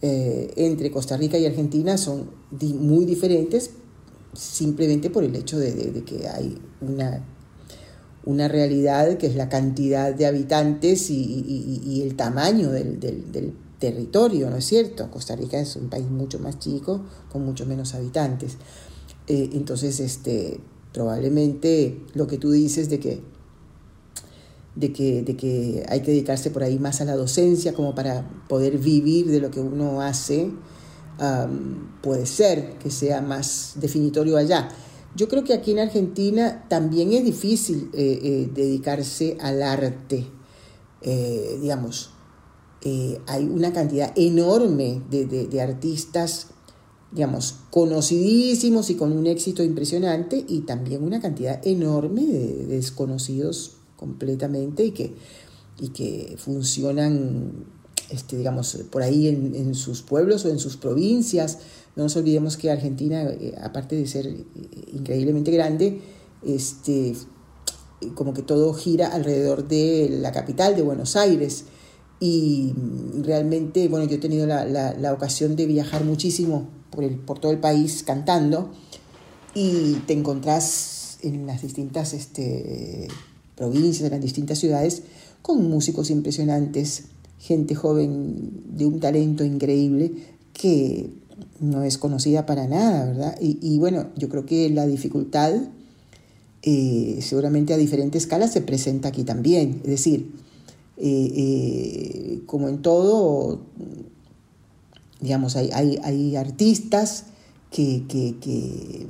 eh, 0.00 0.52
entre 0.56 0.90
Costa 0.90 1.16
Rica 1.16 1.38
y 1.38 1.46
Argentina 1.46 1.98
son 1.98 2.30
muy 2.60 3.04
diferentes, 3.04 3.70
simplemente 4.32 5.10
por 5.10 5.24
el 5.24 5.34
hecho 5.34 5.58
de, 5.58 6.02
que 6.04 6.28
hay 6.28 6.58
una, 6.80 7.24
una, 8.24 8.48
realidad 8.48 9.18
que 9.18 9.26
es 9.26 9.36
la 9.36 9.48
cantidad 9.48 10.14
de 10.14 10.26
habitantes 10.26 11.10
y, 11.10 12.02
el 12.02 12.16
tamaño 12.16 12.70
del, 12.70 13.54
territorio, 13.78 14.48
¿no 14.48 14.56
es 14.56 14.64
cierto? 14.64 15.10
Costa 15.10 15.34
Rica 15.34 15.58
es 15.58 15.74
un 15.74 15.88
país 15.90 16.08
mucho 16.08 16.38
más 16.38 16.60
chico, 16.60 17.02
con 17.32 17.44
mucho 17.44 17.66
menos 17.66 17.94
habitantes. 17.94 18.56
Eh, 19.26 19.50
entonces, 19.54 19.98
este, 19.98 20.60
probablemente 20.92 22.00
lo 22.14 22.28
que 22.28 22.38
tú 22.38 22.52
dices 22.52 22.88
de 22.90 23.00
que, 23.00 23.20
de, 24.76 24.92
que, 24.92 25.22
de 25.22 25.36
que 25.36 25.84
hay 25.88 26.00
que 26.00 26.12
dedicarse 26.12 26.50
por 26.50 26.62
ahí 26.62 26.78
más 26.78 27.00
a 27.00 27.04
la 27.04 27.16
docencia 27.16 27.74
como 27.74 27.92
para 27.94 28.28
poder 28.48 28.78
vivir 28.78 29.26
de 29.26 29.40
lo 29.40 29.50
que 29.50 29.58
uno 29.58 30.00
hace, 30.00 30.52
puede 32.00 32.26
ser 32.26 32.78
que 32.78 32.90
sea 32.90 33.20
más 33.20 33.74
definitorio 33.76 34.36
allá. 34.36 34.68
Yo 35.14 35.28
creo 35.28 35.44
que 35.44 35.52
aquí 35.52 35.72
en 35.72 35.78
Argentina 35.78 36.64
también 36.68 37.12
es 37.12 37.24
difícil 37.24 37.90
eh, 37.92 38.18
eh, 38.22 38.50
dedicarse 38.54 39.36
al 39.40 39.62
arte, 39.62 40.26
eh, 41.02 41.58
digamos. 41.60 42.10
hay 43.26 43.44
una 43.44 43.72
cantidad 43.72 44.12
enorme 44.16 45.02
de, 45.10 45.60
artistas, 45.60 46.48
digamos, 47.12 47.56
conocidísimos 47.70 48.88
y 48.90 48.94
con 48.94 49.12
un 49.12 49.26
éxito 49.26 49.62
impresionante 49.62 50.42
y 50.48 50.60
también 50.60 51.04
una 51.04 51.20
cantidad 51.20 51.60
enorme 51.66 52.22
de, 52.22 52.66
desconocidos 52.66 53.76
completamente 53.96 54.84
y 54.86 54.92
que, 54.92 55.14
y 55.78 55.88
que 55.90 56.36
funcionan 56.38 57.66
este, 58.12 58.36
digamos, 58.36 58.76
por 58.90 59.02
ahí 59.02 59.28
en, 59.28 59.74
sus 59.74 60.02
pueblos 60.02 60.44
o 60.44 60.50
en 60.50 60.58
sus 60.58 60.76
provincias. 60.76 61.58
No 61.96 62.04
nos 62.04 62.16
olvidemos 62.16 62.56
que 62.56 62.70
Argentina, 62.70 63.22
eh, 63.22 63.54
aparte 63.60 63.96
de 63.96 64.06
ser 64.06 64.26
eh, 64.26 64.44
increíblemente 64.92 65.50
grande, 65.50 66.00
este, 66.46 67.14
como 68.14 68.34
que 68.34 68.42
todo 68.42 68.74
gira 68.74 69.08
alrededor 69.08 69.66
de 69.66 70.08
la 70.20 70.32
capital 70.32 70.76
de 70.76 70.82
Buenos 70.82 71.16
Aires. 71.16 71.64
y 72.20 72.72
realmente, 73.22 73.88
bueno, 73.88 74.06
yo 74.06 74.14
he 74.14 74.20
tenido 74.20 74.46
la, 74.46 75.12
ocasión 75.12 75.56
de 75.56 75.66
viajar 75.66 76.04
muchísimo 76.04 76.68
por 77.26 77.40
todo 77.40 77.50
el 77.50 77.58
país 77.58 78.04
cantando 78.04 78.70
y 79.54 79.94
te 80.06 80.12
encontrás 80.12 81.18
en 81.22 81.46
las 81.46 81.62
distintas 81.62 82.12
este, 82.12 83.08
provincias, 83.56 84.04
en 84.06 84.12
las 84.12 84.20
distintas 84.20 84.58
ciudades, 84.58 85.02
con 85.42 85.68
músicos 85.68 86.10
impresionantes, 86.10 87.04
gente 87.42 87.74
joven 87.74 88.76
de 88.76 88.86
un 88.86 89.00
talento 89.00 89.44
increíble 89.44 90.12
que 90.52 91.10
no 91.58 91.82
es 91.82 91.98
conocida 91.98 92.46
para 92.46 92.68
nada, 92.68 93.04
¿verdad? 93.04 93.38
Y, 93.40 93.78
bueno, 93.80 94.06
yo 94.16 94.28
creo 94.28 94.46
que 94.46 94.70
la 94.70 94.86
dificultad 94.86 95.52
eh, 96.62 97.18
seguramente 97.20 97.74
a 97.74 97.76
diferentes 97.76 98.22
escalas 98.22 98.52
se 98.52 98.60
presenta 98.60 99.08
aquí 99.08 99.24
también. 99.24 99.80
Es 99.82 99.90
decir, 99.90 100.32
eh, 100.96 101.32
eh, 101.34 102.42
como 102.46 102.68
en 102.68 102.80
todo, 102.80 103.62
digamos, 105.20 105.56
hay, 105.56 105.70
hay, 105.72 106.36
artistas 106.36 107.24
que, 107.72 108.04
que, 108.08 109.08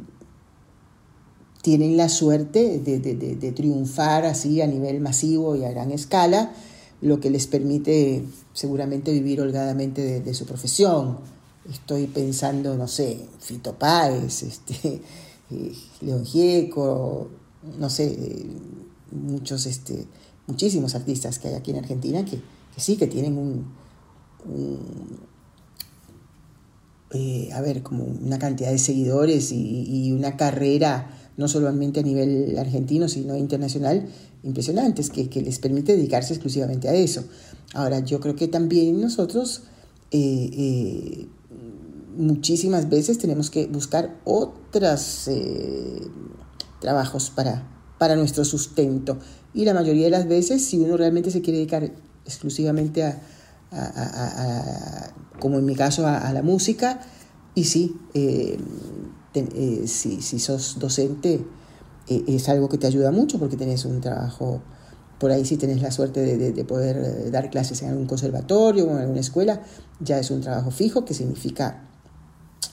tienen 1.60 1.98
la 1.98 2.08
suerte 2.08 2.78
de, 2.78 2.98
de, 2.98 3.14
de, 3.14 3.52
triunfar 3.52 4.24
así 4.24 4.60
a 4.62 4.66
nivel 4.66 5.00
masivo 5.00 5.54
y 5.54 5.64
a 5.64 5.70
gran 5.70 5.92
escala, 5.92 6.52
lo 7.02 7.18
que 7.20 7.30
les 7.30 7.46
permite 7.48 8.24
seguramente 8.52 9.12
vivir 9.12 9.40
holgadamente 9.40 10.20
de, 10.20 10.34
su 10.34 10.46
profesión. 10.46 11.18
Estoy 11.68 12.06
pensando, 12.06 12.76
no 12.76 12.88
sé, 12.88 13.18
Fito 13.40 13.74
Páez, 13.74 14.44
este, 14.44 15.02
León 16.00 16.24
Gieco, 16.24 17.28
no 17.78 17.90
sé, 17.90 18.46
muchos, 19.10 19.66
este, 19.66 20.06
muchísimos 20.46 20.94
artistas 20.94 21.38
que 21.38 21.48
hay 21.48 21.54
aquí 21.54 21.72
en 21.72 21.78
Argentina 21.78 22.24
que, 22.24 22.40
sí, 22.76 22.96
que 22.96 23.08
tienen 23.08 23.36
un, 23.36 23.66
eh, 27.10 27.50
a 27.52 27.60
ver, 27.60 27.82
como 27.82 28.04
una 28.04 28.38
cantidad 28.38 28.70
de 28.70 28.78
seguidores 28.78 29.50
y, 29.52 30.12
una 30.12 30.36
carrera 30.36 31.18
no 31.36 31.48
solamente 31.48 32.00
a 32.00 32.02
nivel 32.02 32.56
argentino, 32.58 33.08
sino 33.08 33.36
internacional, 33.36 34.08
impresionantes, 34.42 35.10
que, 35.10 35.28
les 35.42 35.58
permite 35.58 35.96
dedicarse 35.96 36.34
exclusivamente 36.34 36.88
a 36.88 36.94
eso. 36.94 37.24
Ahora, 37.74 38.00
yo 38.00 38.20
creo 38.20 38.36
que 38.36 38.48
también 38.48 39.00
nosotros 39.00 39.62
eh, 40.10 40.50
eh, 40.52 41.28
muchísimas 42.16 42.88
veces 42.88 43.18
tenemos 43.18 43.50
que 43.50 43.66
buscar 43.66 44.20
otras 44.24 45.30
trabajos 46.80 47.30
para, 47.30 47.68
para 47.98 48.16
nuestro 48.16 48.44
sustento. 48.44 49.18
Y 49.54 49.64
la 49.64 49.74
mayoría 49.74 50.04
de 50.04 50.10
las 50.10 50.26
veces, 50.26 50.64
si 50.64 50.78
uno 50.78 50.96
realmente 50.96 51.30
se 51.30 51.40
quiere 51.40 51.58
dedicar 51.58 51.92
exclusivamente 52.24 53.04
a, 53.04 53.20
como 55.38 55.58
en 55.58 55.64
mi 55.64 55.74
caso, 55.74 56.06
a, 56.06 56.32
la 56.32 56.42
música, 56.42 57.00
y 57.54 57.64
sí, 57.64 57.96
eh, 58.14 58.58
eh, 59.34 59.82
si, 59.86 60.22
si, 60.22 60.38
sos 60.38 60.78
docente, 60.78 61.34
eh, 61.34 61.44
es 62.08 62.48
algo 62.48 62.68
que 62.68 62.78
te 62.78 62.86
ayuda 62.86 63.10
mucho 63.10 63.38
porque 63.38 63.56
tenés 63.56 63.84
un 63.84 64.00
trabajo, 64.00 64.60
por 65.18 65.30
ahí 65.30 65.44
si 65.44 65.56
tenés 65.56 65.80
la 65.80 65.90
suerte 65.90 66.20
de, 66.20 66.52
de, 66.52 66.64
poder 66.64 67.30
dar 67.30 67.50
clases 67.50 67.82
en 67.82 67.90
algún 67.90 68.06
conservatorio 68.06 68.86
o 68.86 68.90
en 68.90 68.98
alguna 68.98 69.20
escuela, 69.20 69.62
ya 70.00 70.18
es 70.18 70.30
un 70.30 70.40
trabajo 70.40 70.70
fijo 70.70 71.04
que 71.04 71.14
significa 71.14 71.88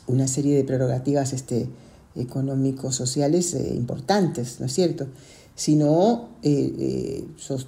una 0.08 0.28
serie 0.28 0.56
de 0.56 0.63
prerrogativas 0.63 1.34
este, 1.34 1.70
económicos, 2.15 2.96
sociales 2.96 3.54
eh, 3.54 3.74
importantes, 3.76 4.60
¿no 4.60 4.65
es 4.65 4.74
cierto? 4.74 5.08
Si 5.56 5.76
no, 5.76 6.30
eh, 6.42 6.74
eh, 6.80 7.28
sos 7.38 7.68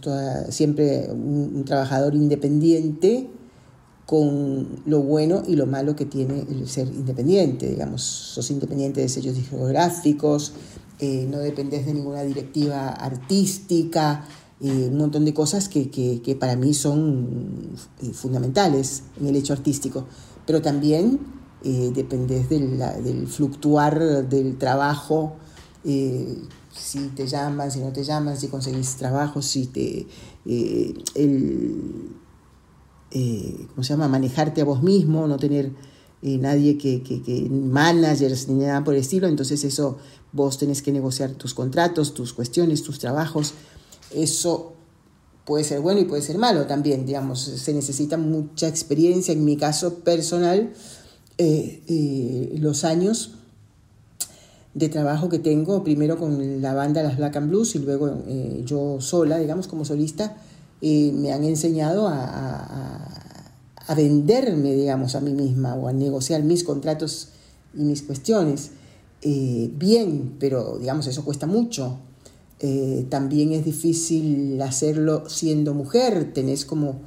siempre 0.49 1.09
un, 1.11 1.63
trabajador 1.65 2.15
independiente 2.15 3.29
con 4.05 4.81
lo 4.85 5.01
bueno 5.01 5.43
y 5.47 5.55
lo 5.55 5.67
malo 5.67 5.95
que 5.95 6.05
tiene 6.05 6.45
el 6.49 6.67
ser 6.67 6.87
independiente, 6.87 7.69
digamos, 7.69 8.01
sos 8.01 8.49
independiente 8.49 9.01
de 9.01 9.09
sellos 9.09 9.35
discográficos, 11.01 11.31
no 11.31 11.39
dependes 11.39 11.85
de 11.85 11.93
ninguna 11.93 12.23
directiva 12.23 12.89
artística, 12.89 14.25
un 14.61 14.97
montón 14.97 15.25
de 15.25 15.33
cosas 15.33 15.67
que, 15.67 15.89
que, 15.89 16.35
para 16.35 16.55
mí 16.55 16.73
son 16.73 17.75
fundamentales 18.13 19.03
en 19.19 19.27
el 19.27 19.35
hecho 19.35 19.53
artístico, 19.53 20.05
pero 20.45 20.61
también 20.61 21.19
eh, 21.63 21.91
dependes 21.93 22.49
del, 22.49 23.27
fluctuar 23.27 24.27
del 24.27 24.57
trabajo, 24.57 25.35
eh, 25.83 26.37
si 26.71 27.07
te 27.09 27.27
llaman, 27.27 27.69
si 27.69 27.79
no 27.79 27.91
te 27.91 28.03
llaman, 28.03 28.37
si 28.37 28.47
conseguís 28.47 28.95
trabajo, 28.95 29.41
si 29.41 29.67
te... 29.67 30.07
Eh, 30.45 30.93
el, 31.15 32.15
¿Cómo 33.75 33.83
se 33.83 33.93
llama? 33.93 34.07
Manejarte 34.07 34.61
a 34.61 34.63
vos 34.63 34.81
mismo, 34.81 35.27
no 35.27 35.37
tener 35.37 35.71
nadie 36.21 36.77
que, 36.77 37.01
que, 37.01 37.21
que, 37.21 37.49
managers 37.49 38.47
ni 38.47 38.65
nada 38.65 38.83
por 38.83 38.93
el 38.93 39.01
estilo, 39.01 39.27
entonces 39.27 39.63
eso 39.63 39.97
vos 40.31 40.57
tenés 40.57 40.81
que 40.81 40.91
negociar 40.91 41.31
tus 41.31 41.53
contratos, 41.53 42.13
tus 42.13 42.33
cuestiones, 42.33 42.83
tus 42.83 42.99
trabajos, 42.99 43.53
eso 44.13 44.73
puede 45.45 45.63
ser 45.63 45.81
bueno 45.81 45.99
y 45.99 46.05
puede 46.05 46.21
ser 46.21 46.37
malo 46.37 46.65
también, 46.67 47.05
digamos, 47.05 47.41
se 47.41 47.73
necesita 47.73 48.17
mucha 48.17 48.67
experiencia, 48.67 49.33
en 49.33 49.43
mi 49.43 49.57
caso 49.57 49.99
personal, 49.99 50.73
eh, 51.37 51.81
eh, 51.87 52.55
los 52.59 52.83
años 52.83 53.31
de 54.73 54.89
trabajo 54.89 55.27
que 55.27 55.39
tengo, 55.39 55.83
primero 55.83 56.17
con 56.17 56.61
la 56.61 56.73
banda 56.73 57.03
Las 57.03 57.17
Black 57.17 57.35
and 57.35 57.49
Blues 57.49 57.75
y 57.75 57.79
luego 57.79 58.23
eh, 58.27 58.61
yo 58.65 59.01
sola, 59.01 59.39
digamos, 59.39 59.67
como 59.67 59.83
solista, 59.83 60.37
me 60.81 61.31
han 61.31 61.43
enseñado 61.43 62.07
a, 62.07 62.23
a, 62.23 63.10
venderme, 63.95 64.73
digamos, 64.73 65.15
a 65.15 65.21
mí 65.21 65.33
misma 65.33 65.75
o 65.75 65.87
a 65.87 65.93
negociar 65.93 66.43
mis 66.43 66.63
contratos 66.63 67.29
y 67.73 67.83
mis 67.83 68.01
cuestiones. 68.01 68.71
bien, 69.21 70.35
pero 70.39 70.77
digamos, 70.79 71.07
eso 71.07 71.23
cuesta 71.23 71.47
mucho. 71.47 71.97
también 73.09 73.51
es 73.53 73.65
difícil 73.65 74.61
hacerlo 74.61 75.23
siendo 75.27 75.73
mujer, 75.73 76.33
tenés 76.33 76.65
como 76.65 76.99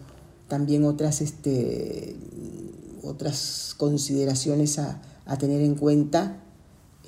también 0.48 0.84
otras 0.84 1.20
este, 1.20 2.16
otras 3.06 3.74
consideraciones 3.76 4.78
a, 4.78 5.00
tener 5.38 5.62
en 5.62 5.74
cuenta, 5.74 6.42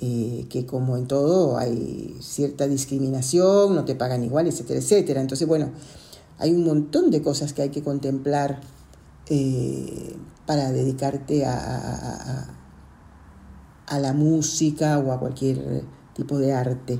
eh, 0.01 0.45
que 0.49 0.65
como 0.65 0.97
en 0.97 1.07
todo 1.07 1.57
hay 1.57 2.15
cierta 2.19 2.67
discriminación, 2.67 3.75
no 3.75 3.85
te 3.85 3.95
pagan 3.95 4.23
igual, 4.23 4.47
etcétera, 4.47 4.79
etcétera. 4.79 5.21
Entonces, 5.21 5.47
bueno, 5.47 5.69
hay 6.37 6.53
un 6.53 6.65
montón 6.65 7.11
de 7.11 7.21
cosas 7.21 7.53
que 7.53 7.61
hay 7.61 7.69
que 7.69 7.83
contemplar 7.83 8.61
eh, 9.29 10.15
para 10.45 10.71
dedicarte 10.71 11.45
a, 11.45 12.53
la 13.99 14.13
música 14.13 14.99
o 14.99 15.11
a 15.11 15.19
cualquier 15.19 15.83
tipo 16.13 16.37
de 16.37 16.53
arte. 16.53 16.99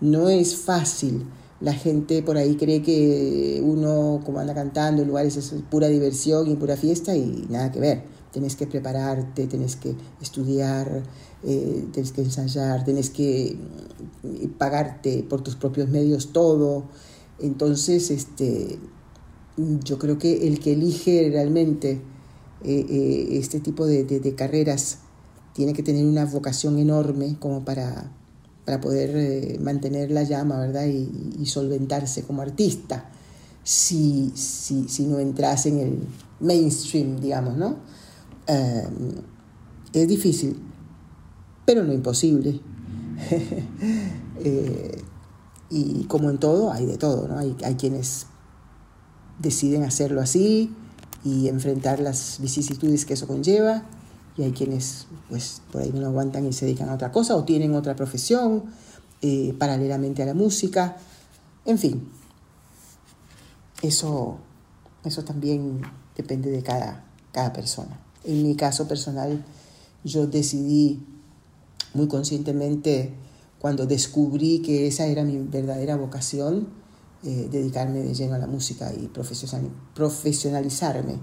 No 0.00 0.28
es 0.28 0.56
fácil. 0.56 1.26
La 1.60 1.72
gente 1.72 2.22
por 2.22 2.36
ahí 2.36 2.56
cree 2.56 2.82
que 2.82 3.62
uno, 3.64 4.20
como 4.24 4.38
anda 4.40 4.54
cantando 4.54 5.02
en 5.02 5.08
lugares, 5.08 5.36
es 5.36 5.54
pura 5.70 5.88
diversión 5.88 6.50
y 6.50 6.56
pura 6.56 6.76
fiesta 6.76 7.16
y 7.16 7.46
nada 7.48 7.72
que 7.72 7.80
ver 7.80 8.16
tenés 8.36 8.54
que 8.54 8.66
prepararte, 8.66 9.46
tenés 9.46 9.76
que 9.76 9.94
estudiar, 10.20 11.02
eh, 11.42 11.88
tenés 11.90 12.12
que 12.12 12.20
ensayar, 12.20 12.84
tenés 12.84 13.08
que 13.08 13.56
mm, 14.22 14.48
pagarte 14.58 15.22
por 15.22 15.40
tus 15.40 15.56
propios 15.56 15.88
medios 15.88 16.34
todo. 16.34 16.84
Entonces, 17.38 18.10
este, 18.10 18.78
yo 19.56 19.98
creo 19.98 20.18
que 20.18 20.46
el 20.48 20.60
que 20.60 20.72
elige 20.72 21.28
realmente 21.30 22.00
eh, 22.64 22.86
eh, 22.88 23.28
este 23.32 23.60
tipo 23.60 23.86
de, 23.86 24.34
carreras 24.36 24.98
tiene 25.54 25.72
que 25.72 25.82
tener 25.82 26.04
una 26.04 26.24
vocación 26.26 26.78
enorme 26.78 27.36
como 27.38 27.64
para, 27.64 28.12
para 28.64 28.80
poder 28.80 29.58
mantener 29.60 30.10
la 30.10 30.22
llama, 30.22 30.58
¿verdad? 30.58 30.86
Y, 30.86 31.46
solventarse 31.46 32.22
como 32.24 32.42
artista 32.42 33.08
si, 33.62 34.32
si, 34.34 34.88
si 34.88 35.06
no 35.06 35.18
entras 35.18 35.66
en 35.66 35.78
el 35.78 35.98
mainstream, 36.40 37.20
digamos, 37.20 37.56
¿no? 37.56 37.76
Eh, 38.46 38.88
es 39.92 40.08
difícil, 40.08 40.56
pero 41.64 41.84
no 41.84 41.92
imposible. 41.92 42.60
Eh, 44.38 45.02
y 45.70 46.04
como 46.04 46.28
en 46.28 46.36
todo, 46.36 46.70
hay 46.70 46.84
de 46.84 46.98
todo, 46.98 47.26
¿no? 47.26 47.38
Hay, 47.38 47.56
hay 47.64 47.74
quienes 47.76 48.26
deciden 49.38 49.84
hacerlo 49.84 50.20
así 50.20 50.74
y 51.24 51.48
enfrentar 51.48 52.00
las 52.00 52.38
vicisitudes 52.40 53.04
que 53.04 53.14
eso 53.14 53.26
conlleva, 53.26 53.84
y 54.36 54.42
hay 54.42 54.52
quienes 54.52 55.06
pues 55.28 55.62
por 55.72 55.82
ahí 55.82 55.90
no 55.92 56.00
lo 56.00 56.06
aguantan 56.08 56.46
y 56.46 56.52
se 56.52 56.66
dedican 56.66 56.88
a 56.88 56.94
otra 56.94 57.10
cosa 57.10 57.36
o 57.36 57.44
tienen 57.44 57.74
otra 57.74 57.96
profesión 57.96 58.64
eh, 59.22 59.54
paralelamente 59.58 60.22
a 60.22 60.26
la 60.26 60.34
música. 60.34 60.96
En 61.64 61.78
fin, 61.78 62.08
eso, 63.82 64.38
eso 65.04 65.24
también 65.24 65.80
depende 66.16 66.50
de 66.50 66.62
cada, 66.62 67.04
cada 67.32 67.52
persona. 67.52 67.98
En 68.24 68.42
mi 68.42 68.54
caso 68.56 68.86
personal, 68.86 69.44
yo 70.04 70.26
decidí 70.26 71.04
muy 71.94 72.08
conscientemente 72.08 73.14
cuando 73.58 73.86
descubrí 73.86 74.60
que 74.60 74.86
esa 74.86 75.06
era 75.06 75.24
mi 75.24 75.38
verdadera 75.38 75.96
vocación, 75.96 76.68
eh, 77.24 77.48
dedicarme 77.50 78.00
de 78.00 78.14
lleno 78.14 78.34
a 78.34 78.38
la 78.38 78.46
música 78.46 78.92
y 78.92 79.08
profesionalizarme. 79.94 81.18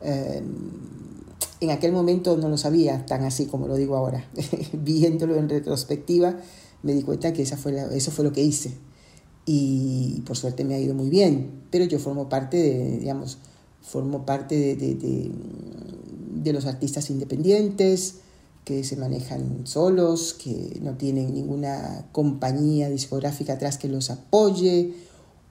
Em, 0.00 0.44
en 1.60 1.70
aquel 1.70 1.92
momento 1.92 2.36
no 2.36 2.48
lo 2.48 2.56
sabía 2.56 3.04
tan 3.06 3.24
así 3.24 3.46
como 3.46 3.68
lo 3.68 3.76
digo 3.76 3.96
ahora. 3.96 4.28
Viéndolo 4.72 5.36
en 5.36 5.48
retrospectiva, 5.48 6.36
me 6.82 6.94
di 6.94 7.02
cuenta 7.02 7.32
que 7.32 7.42
esa 7.42 7.56
fue 7.56 7.74
eso 7.96 8.10
fue 8.10 8.24
lo 8.24 8.32
que 8.32 8.42
hice. 8.42 8.72
Y 9.46 10.22
por 10.26 10.36
suerte 10.36 10.64
me 10.64 10.74
ha 10.74 10.78
ido 10.78 10.94
muy 10.94 11.10
bien. 11.10 11.62
Pero 11.70 11.84
yo 11.84 11.98
formo 11.98 12.28
parte 12.28 12.56
de, 12.56 12.98
digamos, 12.98 13.38
formo 13.82 14.24
parte 14.24 14.54
de, 14.54 14.94
de, 14.94 15.30
de 16.42 16.52
los 16.52 16.66
artistas 16.66 17.10
independientes 17.10 18.16
que 18.64 18.82
se 18.82 18.96
manejan 18.96 19.66
solos, 19.66 20.32
que 20.34 20.80
no 20.82 20.96
tienen 20.96 21.34
ninguna 21.34 22.06
compañía 22.12 22.88
discográfica 22.88 23.54
atrás 23.54 23.76
que 23.76 23.88
los 23.88 24.08
apoye 24.10 24.94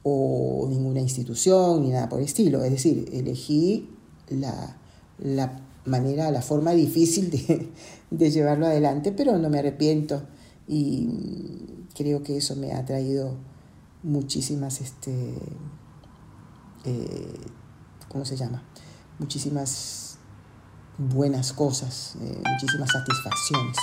o 0.04 0.68
ninguna 0.70 1.00
institución 1.00 1.82
ni 1.82 1.90
nada 1.90 2.10
por 2.10 2.20
el 2.20 2.26
estilo. 2.26 2.64
Es 2.64 2.72
decir, 2.72 3.10
elegí 3.14 3.90
la, 4.30 4.78
la 5.20 5.60
manera, 5.86 6.32
la 6.32 6.42
forma 6.42 6.72
difícil 6.72 7.30
de, 7.32 7.70
de, 8.12 8.32
llevarlo 8.32 8.66
adelante, 8.66 9.12
pero 9.12 9.38
no 9.38 9.50
me 9.50 9.60
arrepiento 9.60 10.24
y 10.68 11.10
creo 11.96 12.24
que 12.24 12.38
eso 12.38 12.56
me 12.56 12.74
ha 12.74 12.86
traído 12.86 13.36
muchísimas, 14.04 14.82
este, 14.82 15.34
eh, 16.86 17.40
¿cómo 18.10 18.26
se 18.26 18.36
llama? 18.36 18.64
Muchísimas 19.20 20.18
buenas 20.98 21.54
cosas, 21.54 22.16
eh, 22.22 22.42
muchísimas 22.52 22.92
satisfacciones. 22.92 23.78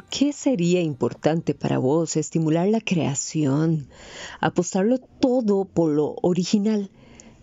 ¿Por 0.00 0.08
qué 0.08 0.32
sería 0.32 0.80
importante 0.80 1.54
para 1.54 1.76
vos 1.76 2.16
estimular 2.16 2.66
la 2.68 2.80
creación, 2.80 3.88
apostarlo 4.40 4.96
todo 4.98 5.66
por 5.66 5.90
lo 5.90 6.16
original, 6.22 6.90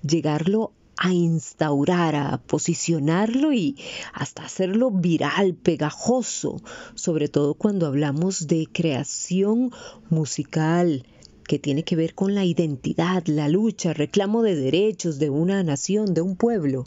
llegarlo 0.01 0.71
a 0.97 1.13
instaurar, 1.13 2.15
a 2.15 2.41
posicionarlo 2.41 3.53
y 3.53 3.77
hasta 4.11 4.45
hacerlo 4.45 4.89
viral, 4.89 5.53
pegajoso, 5.53 6.59
sobre 6.95 7.27
todo 7.27 7.53
cuando 7.53 7.85
hablamos 7.85 8.47
de 8.47 8.67
creación 8.71 9.71
musical, 10.09 11.05
que 11.47 11.59
tiene 11.59 11.83
que 11.83 11.95
ver 11.95 12.15
con 12.15 12.33
la 12.33 12.43
identidad, 12.43 13.23
la 13.27 13.49
lucha, 13.49 13.93
reclamo 13.93 14.41
de 14.41 14.55
derechos 14.55 15.19
de 15.19 15.29
una 15.29 15.61
nación, 15.61 16.15
de 16.15 16.21
un 16.21 16.35
pueblo? 16.35 16.85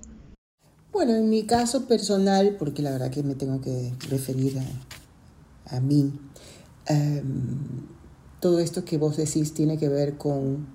Bueno, 0.93 1.15
en 1.15 1.31
mi 1.31 1.45
caso 1.45 1.87
personal, 1.87 2.57
porque 2.59 2.83
la 2.83 2.91
verdad 2.91 3.13
que 3.13 3.23
me 3.23 3.37
tengo 3.37 3.61
que 3.61 3.93
referir 4.09 4.59
a, 4.59 4.65
mí, 5.79 6.13
em, 6.87 7.87
todo 8.41 8.59
esto 8.59 8.85
que 8.85 8.99
vos 8.99 9.17
decís 9.17 9.55
tiene 9.55 9.79
que 9.79 9.89
ver 9.89 10.17
con 10.17 10.67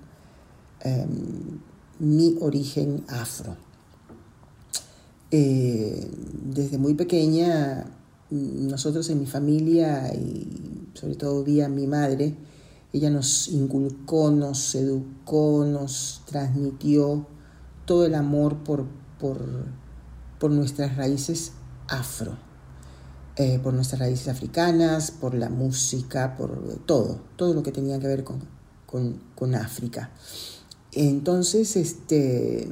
em, 0.80 1.60
mi 1.98 2.36
origen 2.40 3.04
afro. 3.08 3.56
Eh, 5.30 6.08
desde 6.44 6.78
muy 6.78 6.94
pequeña, 6.94 7.84
nosotros 8.30 9.10
en 9.10 9.20
mi 9.20 9.26
familia 9.26 10.14
y 10.14 10.88
sobre 10.94 11.16
todo 11.16 11.44
vía 11.44 11.68
mi 11.68 11.86
madre, 11.86 12.34
ella 12.92 13.10
nos 13.10 13.48
inculcó, 13.48 14.30
nos 14.30 14.74
educó, 14.74 15.66
nos 15.66 16.22
transmitió 16.26 17.26
todo 17.84 18.06
el 18.06 18.14
amor 18.14 18.64
por, 18.64 18.86
por 19.18 19.44
por 20.38 20.50
nuestras 20.50 20.96
raíces 20.96 21.52
afro, 21.88 22.36
eh, 23.38 23.60
por 23.62 23.74
nuestras 23.74 24.00
raíces 24.00 24.28
africanas, 24.28 25.10
por 25.10 25.34
la 25.34 25.50
música, 25.50 26.36
por 26.36 26.78
todo, 26.86 27.20
todo 27.36 27.52
lo 27.52 27.62
que 27.62 27.70
tenía 27.70 27.98
que 27.98 28.06
ver 28.06 28.24
con, 28.24 28.40
con, 29.34 29.54
África. 29.54 30.10
Entonces, 30.92 31.76
este, 31.76 32.66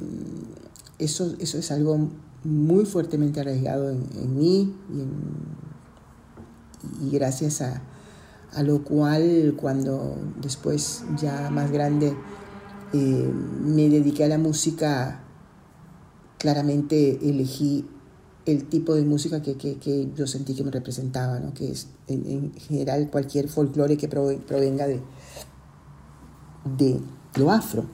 eso, 0.97 1.35
eso 1.39 1.59
es 1.59 1.71
algo 1.71 2.09
muy 2.43 2.85
fuertemente 2.85 3.41
arraigado 3.41 3.91
en, 3.91 4.39
mí 4.39 4.75
y, 6.99 7.11
gracias 7.11 7.61
a, 7.61 7.83
a, 8.53 8.63
lo 8.63 8.83
cual 8.83 9.53
cuando 9.57 10.17
después 10.41 11.03
ya 11.21 11.51
más 11.51 11.71
grande 11.71 12.15
eh, 12.93 13.31
me 13.61 13.89
dediqué 13.89 14.23
a 14.23 14.29
la 14.29 14.39
música, 14.39 15.21
claramente 16.39 17.19
elegí 17.29 17.85
el 18.45 18.65
tipo 18.65 18.93
de 18.93 19.03
música 19.03 19.41
que, 19.41 19.55
que, 19.55 20.11
yo 20.15 20.27
sentí 20.27 20.53
que 20.53 20.63
me 20.63 20.71
representaba, 20.71 21.39
¿no? 21.39 21.53
que 21.53 21.71
es 21.71 21.87
en, 22.07 22.53
general 22.53 23.09
cualquier 23.09 23.49
folclore 23.49 23.97
que 23.97 24.07
provenga 24.07 24.87
de, 24.87 25.01
de 26.77 26.99
lo 27.35 27.51
afro. 27.51 27.85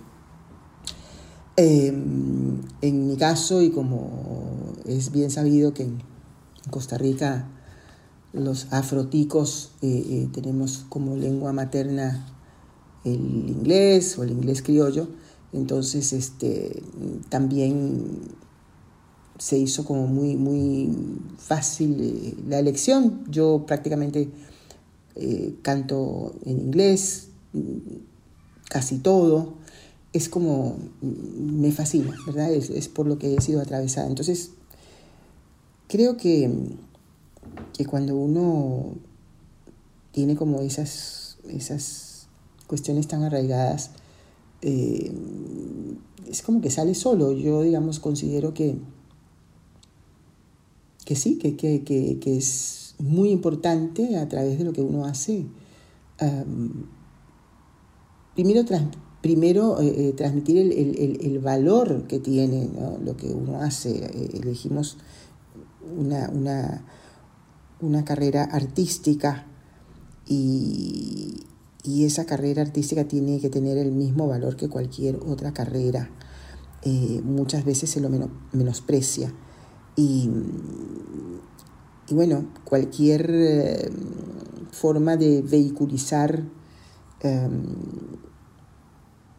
Em, 1.57 2.61
en 2.81 3.07
mi 3.07 3.17
caso, 3.17 3.61
y 3.61 3.71
como 3.71 4.73
es 4.85 5.11
bien 5.11 5.29
sabido 5.31 5.73
que 5.73 5.83
en 5.83 6.01
Costa 6.69 6.97
Rica 6.97 7.47
los 8.33 8.71
afroticos 8.71 9.71
eh, 9.81 10.03
eh, 10.07 10.29
tenemos 10.33 10.85
como 10.89 11.15
lengua 11.17 11.51
materna 11.51 12.25
el 13.03 13.49
inglés 13.49 14.17
o 14.17 14.23
el 14.23 14.31
inglés 14.31 14.61
criollo, 14.61 15.07
entonces, 15.53 16.13
este, 16.13 16.81
también 17.29 18.21
se 19.41 19.57
hizo 19.57 19.85
como 19.85 20.05
muy, 20.05 20.35
muy 20.35 20.95
fácil 21.35 21.97
eh, 21.99 22.35
la 22.47 22.59
elección. 22.59 23.23
Yo 23.27 23.65
prácticamente 23.65 24.29
eh, 25.15 25.55
canto 25.63 26.35
en 26.45 26.59
inglés, 26.59 27.29
casi 28.69 28.99
todo. 28.99 29.55
Es 30.13 30.29
como, 30.29 30.77
me 31.01 31.71
fascina, 31.71 32.15
¿verdad? 32.27 32.53
Es, 32.53 32.87
por 32.87 33.07
lo 33.07 33.17
que 33.17 33.33
he 33.33 33.41
sido 33.41 33.61
atravesada. 33.61 34.05
Entonces, 34.05 34.51
creo 35.87 36.17
que, 36.17 36.51
que 37.73 37.85
cuando 37.87 38.15
uno 38.15 38.93
tiene 40.11 40.35
como 40.35 40.61
esas, 40.61 41.39
esas 41.49 42.27
cuestiones 42.67 43.07
tan 43.07 43.23
arraigadas, 43.23 43.89
eh, 44.61 45.11
es 46.29 46.43
como 46.43 46.61
que 46.61 46.69
sale 46.69 46.93
solo. 46.93 47.31
Yo, 47.31 47.63
digamos, 47.63 47.99
considero 47.99 48.53
que, 48.53 48.77
que 51.11 51.17
sí, 51.17 51.35
que, 51.35 51.57
que, 51.57 51.83
que, 51.83 52.37
es 52.37 52.95
muy 52.97 53.31
importante 53.31 54.15
a 54.15 54.29
través 54.29 54.57
de 54.57 54.63
lo 54.63 54.71
que 54.71 54.79
uno 54.81 55.03
hace. 55.03 55.45
primero, 58.33 58.63
primero 59.19 59.81
eh, 59.81 60.07
eh, 60.07 60.13
transmitir 60.13 60.55
el, 60.55 60.71
el, 60.71 61.19
el, 61.19 61.39
valor 61.39 62.07
que 62.07 62.19
tiene 62.19 62.69
lo 63.03 63.17
que 63.17 63.27
uno 63.27 63.59
hace. 63.59 64.05
elegimos 64.41 64.99
una, 65.97 66.29
una, 66.29 66.85
una 67.81 68.05
carrera 68.05 68.45
artística 68.45 69.47
y, 70.29 71.43
y 71.83 72.05
esa 72.05 72.25
carrera 72.25 72.61
artística 72.61 73.03
tiene 73.03 73.41
que 73.41 73.49
tener 73.49 73.77
el 73.77 73.91
mismo 73.91 74.29
valor 74.29 74.55
que 74.55 74.69
cualquier 74.69 75.17
otra 75.17 75.53
carrera. 75.53 76.09
Eh, 76.83 77.19
muchas 77.25 77.65
veces 77.65 77.89
se 77.89 77.99
lo 77.99 78.09
menosprecia. 78.53 79.33
Y, 79.95 80.29
bueno, 82.09 82.45
cualquier 82.63 83.29
eh, 83.29 83.91
forma 84.71 85.17
de 85.17 85.41
vehiculizar, 85.41 86.43
em, 87.21 87.63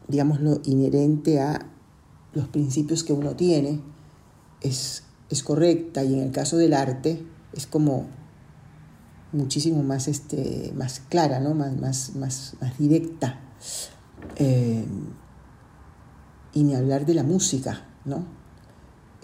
digamos, 0.09 0.41
lo 0.41 0.61
inherente 0.65 1.41
a 1.41 1.67
los 2.33 2.49
principios 2.49 3.05
que 3.05 3.13
uno 3.13 3.35
tiene 3.35 3.81
es, 4.61 5.05
es 5.29 5.43
correcta 5.43 6.05
y 6.05 6.15
en 6.15 6.21
el 6.21 6.31
caso 6.31 6.57
del 6.57 6.75
arte 6.75 7.25
es 7.53 7.67
como 7.67 8.07
muchísimo 9.33 9.83
más, 9.83 10.09
este, 10.09 10.73
más 10.77 11.01
clara, 11.01 11.41
¿no? 11.41 11.55
más, 11.55 11.77
más, 11.77 12.17
más, 12.17 12.57
más 12.61 12.79
directa. 12.79 13.41
Eh, 14.37 14.85
y 16.55 16.65
ni 16.65 16.75
hablar 16.75 17.07
de 17.07 17.15
la 17.15 17.23
música, 17.23 17.87
¿no? 18.05 18.42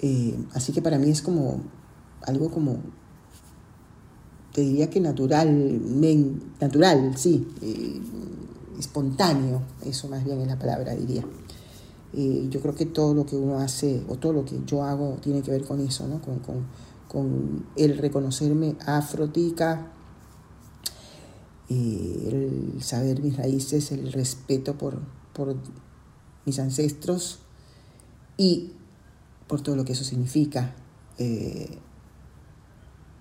Eh, 0.01 0.39
así 0.55 0.73
que 0.73 0.83
para 0.83 0.99
mí 0.99 1.11
es 1.11 1.23
como 1.23 1.63
algo 2.23 2.51
como, 2.51 2.79
te 4.53 4.63
diría 4.63 4.91
que 4.91 5.01
natural, 5.01 5.81
natural, 6.61 7.17
sí, 7.17 7.49
eh, 7.63 8.01
espontáneo, 8.79 9.63
eso 9.85 10.09
más 10.09 10.25
bien 10.25 10.41
es 10.41 10.49
la 10.49 10.59
palabra, 10.59 10.95
diría. 10.95 11.25
yo 12.13 12.61
creo 12.61 12.75
que 12.75 12.87
todo 12.87 13.15
lo 13.15 13.27
que 13.27 13.37
uno 13.37 13.59
hace, 13.59 14.03
o 14.09 14.17
todo 14.17 14.33
lo 14.33 14.45
que 14.45 14.61
yo 14.67 14.83
hago, 14.83 15.19
tiene 15.21 15.43
que 15.43 15.51
ver 15.51 15.65
con 15.65 15.81
eso, 15.81 16.07
¿no? 16.07 16.21
Con, 16.21 16.39
con, 16.39 16.67
con 17.09 17.67
el 17.77 17.99
reconocerme 17.99 18.77
afrotica, 18.87 19.93
el 21.69 22.79
saber 22.81 23.23
mis 23.23 23.37
raíces, 23.37 23.93
el 23.93 24.13
respeto 24.13 24.77
por, 24.79 25.01
mis 26.45 26.59
ancestros 26.59 27.41
y 28.37 28.73
por 29.49 29.61
todo 29.61 29.77
lo 29.77 29.85
que 29.85 29.93
eso 29.93 30.05
significa 30.05 30.75
eh, 31.19 31.79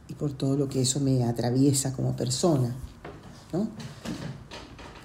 y 0.07 0.13
por 0.13 0.33
todo 0.33 0.55
lo 0.57 0.69
que 0.69 0.81
eso 0.81 0.99
me 0.99 1.23
atraviesa 1.23 1.93
como 1.93 2.15
persona. 2.15 2.75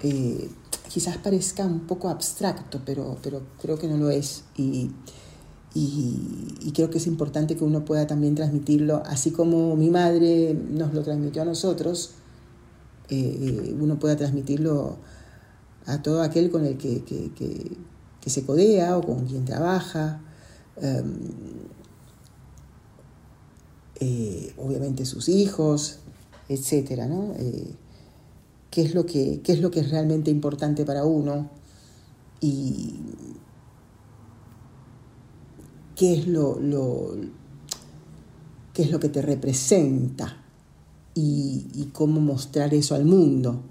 Eh, 0.03 0.49
quizás 0.89 1.17
parezca 1.17 1.65
un 1.65 1.81
poco 1.81 2.09
abstracto, 2.09 2.81
pero, 2.85 3.17
pero 3.23 3.41
creo 3.61 3.79
que 3.79 3.87
no 3.87 3.97
lo 3.97 4.09
es 4.09 4.43
y, 4.55 4.91
y 5.73 6.71
creo 6.75 6.91
que 6.91 6.99
es 6.99 7.07
importante 7.07 7.55
que 7.55 7.63
uno 7.63 7.83
pueda 7.83 8.05
también 8.05 8.35
transmitirlo, 8.35 9.01
así 9.05 9.31
como 9.31 9.75
mi 9.75 9.89
madre 9.89 10.53
nos 10.53 10.93
lo 10.93 11.01
transmitió 11.01 11.41
a 11.41 11.45
nosotros 11.45 12.11
eh, 13.09 13.75
uno 13.79 13.99
pueda 13.99 14.15
transmitirlo 14.15 14.97
a 15.85 16.01
todo 16.01 16.21
aquel 16.21 16.49
con 16.49 16.65
el 16.65 16.77
que, 16.77 17.03
se 18.25 18.45
codea 18.45 18.97
o 18.97 19.03
con 19.03 19.25
quien 19.25 19.45
trabaja. 19.45 20.21
Em, 20.77 21.13
eh, 23.99 24.53
obviamente 24.57 25.05
sus 25.05 25.29
hijos, 25.29 25.99
etcétera, 26.49 27.07
¿no? 27.07 27.33
Eh, 27.37 27.75
¿qué, 28.69 28.81
es 28.81 28.95
lo 28.95 29.05
que, 29.05 29.41
es 29.45 29.59
lo 29.59 29.71
que 29.71 29.81
es 29.81 29.91
realmente 29.91 30.31
importante 30.31 30.83
para 30.83 31.05
uno? 31.05 31.49
Y 32.41 32.95
qué 35.95 36.15
es 36.15 36.27
lo, 36.27 36.59
qué 38.73 38.83
es 38.83 38.91
lo 38.91 38.99
que 38.99 39.09
te 39.09 39.21
representa 39.21 40.43
y, 41.13 41.89
cómo 41.93 42.19
mostrar 42.19 42.73
eso 42.73 42.95
al 42.95 43.05
mundo. 43.05 43.61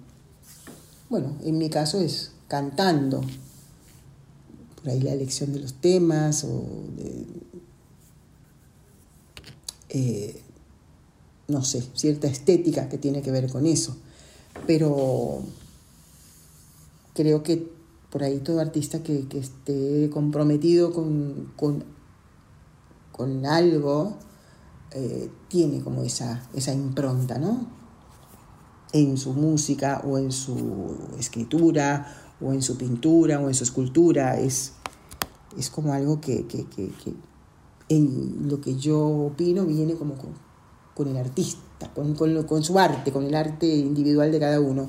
Bueno, 1.11 1.37
en 1.43 1.59
mi 1.59 1.69
caso 1.69 2.01
es 2.01 2.33
cantando, 2.49 3.21
por 4.83 4.91
ahí 4.91 5.01
la 5.01 5.13
elección 5.13 5.53
de 5.53 5.61
los 5.61 5.75
temas 5.75 6.45
o 6.45 6.65
eh, 9.89 10.43
no 11.49 11.63
sé, 11.63 11.83
cierta 11.95 12.27
estética 12.27 12.89
que 12.89 12.99
tiene 12.99 13.23
que 13.23 13.31
ver 13.31 13.51
con 13.51 13.67
eso. 13.67 13.97
Pero 14.67 15.43
creo 17.15 17.43
que 17.43 17.71
por 18.11 18.23
ahí 18.23 18.39
todo 18.39 18.61
artista 18.61 19.03
que, 19.03 19.27
esté 19.33 20.11
comprometido 20.11 20.93
con, 20.93 21.53
con, 21.57 21.85
con 23.13 23.47
algo, 23.47 24.17
eh, 24.93 25.31
tiene 25.49 25.81
como 25.81 26.03
esa, 26.03 26.49
esa 26.55 26.73
impronta, 26.73 27.39
¿no? 27.39 27.67
En 28.93 29.17
su 29.17 29.33
música 29.33 30.03
o 30.05 30.19
en 30.19 30.33
su 30.33 30.97
escritura 31.19 32.32
o 32.43 32.53
en 32.53 32.63
su 32.63 32.77
pintura 32.77 33.41
o 33.41 33.49
en 33.49 33.55
su 33.55 33.65
escultura. 33.65 34.39
Es, 34.39 34.73
es 35.59 35.71
como 35.71 35.93
algo 35.93 36.21
que, 36.21 36.45
en 37.89 38.49
lo 38.49 38.61
que 38.61 38.77
yo 38.77 39.01
opino 39.01 39.65
viene 39.65 39.95
como 39.95 40.15
con, 40.95 41.09
el 41.09 41.17
artista, 41.17 41.93
con, 41.95 42.15
con 42.15 42.63
su 42.63 42.79
arte, 42.79 43.13
con 43.13 43.25
el 43.25 43.35
arte 43.35 43.67
individual 43.67 44.31
de 44.31 44.41
cada 44.41 44.61
uno. 44.61 44.89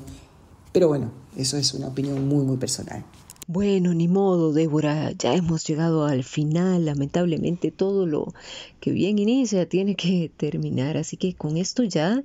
Pero 0.72 0.88
bueno, 0.88 1.10
eso 1.36 1.56
es 1.56 1.72
una 1.74 1.88
opinión 1.88 2.26
muy, 2.26 2.44
muy 2.44 2.56
personal. 2.56 3.04
Bueno, 3.46 3.92
ni 3.92 4.08
modo, 4.08 4.54
Débora, 4.54 5.12
ya 5.12 5.34
hemos 5.34 5.66
llegado 5.66 6.06
al 6.06 6.24
final. 6.24 6.86
Lamentablemente 6.86 7.70
todo 7.70 8.06
lo 8.06 8.32
que 8.80 8.90
bien 8.90 9.18
inicia 9.18 9.68
tiene 9.68 9.96
que 9.96 10.30
terminar, 10.34 10.96
así 10.96 11.18
que 11.18 11.34
con 11.34 11.58
esto 11.58 11.84
ya 11.84 12.22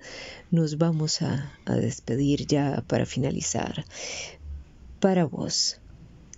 nos 0.50 0.78
vamos 0.78 1.22
a, 1.22 1.52
despedir 1.66 2.48
ya 2.48 2.86
para 2.88 3.06
finalizar. 3.06 3.84
Para 5.00 5.24
vos, 5.24 5.80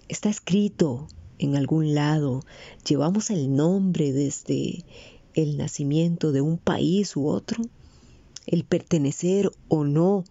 está 0.08 0.30
escrito 0.30 1.08
en 1.40 1.56
algún 1.56 1.96
lado, 1.96 2.42
llevamos 2.88 3.32
el 3.32 3.56
nombre 3.56 4.14
desde 4.14 4.86
el 5.34 5.58
nacimiento 5.58 6.32
de 6.32 6.42
un 6.42 6.60
país 6.60 7.16
u 7.16 7.28
otro, 7.28 7.64
el 8.46 8.64
pertenecer 8.64 9.52
o 9.68 9.84
no 9.84 10.26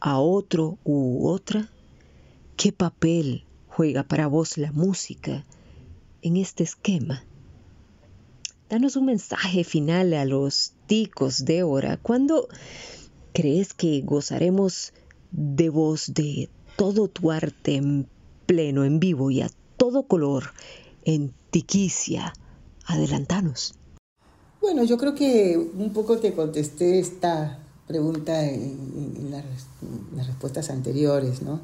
a 0.00 0.18
otro 0.18 0.78
u 0.82 1.28
otra. 1.28 1.70
¿Qué 2.56 2.72
papel 2.72 3.44
juega 3.68 4.02
para 4.02 4.26
vos 4.26 4.58
la 4.58 4.72
música 4.72 5.46
en 6.22 6.38
este 6.38 6.64
esquema? 6.64 7.22
Danos 8.68 8.96
un 8.96 9.06
mensaje 9.06 9.62
final 9.62 10.12
a 10.14 10.24
los 10.24 10.72
ticos, 10.88 11.44
Débora. 11.44 11.98
¿Cuándo 11.98 12.48
crees 13.32 13.74
que 13.74 14.00
gozaremos 14.00 14.92
de 15.30 15.68
vos, 15.68 16.12
de 16.12 16.48
todo 16.80 17.08
tu 17.08 17.30
arte 17.30 17.74
en 17.74 18.06
pleno, 18.46 18.84
en 18.84 19.00
vivo 19.00 19.30
y 19.30 19.42
a 19.42 19.50
todo 19.76 20.04
color, 20.04 20.44
en 21.04 21.34
tiquicia? 21.50 22.32
Adelantanos. 22.86 23.74
Bueno, 24.62 24.82
yo 24.84 24.96
creo 24.96 25.14
que 25.14 25.58
un 25.58 25.92
poco 25.92 26.16
te 26.16 26.32
contesté 26.32 26.98
esta 26.98 27.58
pregunta 27.86 28.48
en, 28.48 29.30
las 30.16 30.26
respuestas 30.26 30.70
anteriores, 30.70 31.42
¿no? 31.42 31.60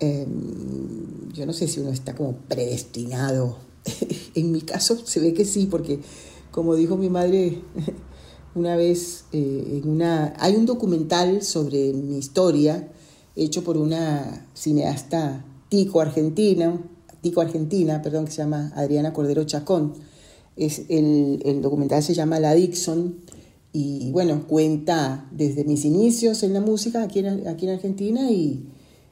Em, 0.00 1.32
yo 1.32 1.46
no 1.46 1.54
sé 1.54 1.66
si 1.66 1.80
uno 1.80 1.88
está 1.88 2.14
como 2.14 2.34
predestinado. 2.34 3.56
en 4.34 4.52
mi 4.52 4.60
caso 4.60 4.98
se 5.06 5.18
ve 5.18 5.32
que 5.32 5.46
sí, 5.46 5.64
porque 5.64 6.00
como 6.50 6.74
dijo 6.74 6.98
mi 6.98 7.08
madre 7.08 7.62
una 8.54 8.76
vez, 8.76 9.24
eh, 9.32 9.80
en 9.82 9.88
una, 9.88 10.34
hay 10.38 10.56
un 10.56 10.66
documental 10.66 11.40
sobre 11.40 11.94
mi 11.94 12.18
historia 12.18 12.90
hecho 13.36 13.62
por 13.62 13.76
una 13.76 14.46
cineasta 14.54 15.44
tico 15.68 16.00
argentina, 16.00 16.80
tico 17.20 17.40
argentina, 17.40 18.02
perdón, 18.02 18.24
que 18.24 18.30
se 18.30 18.38
llama 18.38 18.72
Adriana 18.74 19.12
Cordero 19.12 19.44
Chacón. 19.44 19.94
Es 20.56 20.82
el, 20.88 21.42
el 21.44 21.60
documental 21.60 22.02
se 22.02 22.14
llama 22.14 22.40
La 22.40 22.54
Dixon 22.54 23.16
y 23.72 24.10
bueno, 24.10 24.46
cuenta 24.46 25.28
desde 25.32 25.64
mis 25.64 25.84
inicios 25.84 26.42
en 26.42 26.54
la 26.54 26.60
música 26.60 27.02
aquí 27.02 27.18
en, 27.18 27.46
aquí 27.46 27.66
en 27.66 27.74
Argentina 27.74 28.30
y, 28.30 28.64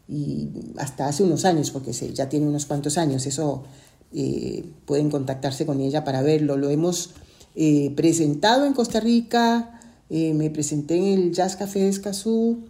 y 0.09 0.49
hasta 0.79 1.07
hace 1.07 1.23
unos 1.23 1.45
años, 1.45 1.71
porque 1.71 1.93
ya 1.93 2.31
tiene 2.31 2.47
unos 2.47 2.65
cuantos 2.65 2.97
años, 2.97 3.27
eso 3.27 3.65
eh, 4.15 4.65
pueden 4.87 5.11
contactarse 5.11 5.67
con 5.67 5.81
ella 5.81 6.03
para 6.03 6.23
verlo. 6.23 6.57
Lo 6.57 6.71
hemos 6.71 7.11
eh, 7.57 7.93
presentado 7.95 8.65
en 8.65 8.73
Costa 8.73 9.01
Rica, 9.01 9.81
eh, 10.09 10.33
me 10.33 10.49
presenté 10.49 10.97
en 10.97 11.05
el 11.05 11.33
Jazz 11.33 11.57
Café 11.57 11.81
de 11.81 11.89
Escazú, 11.89 12.61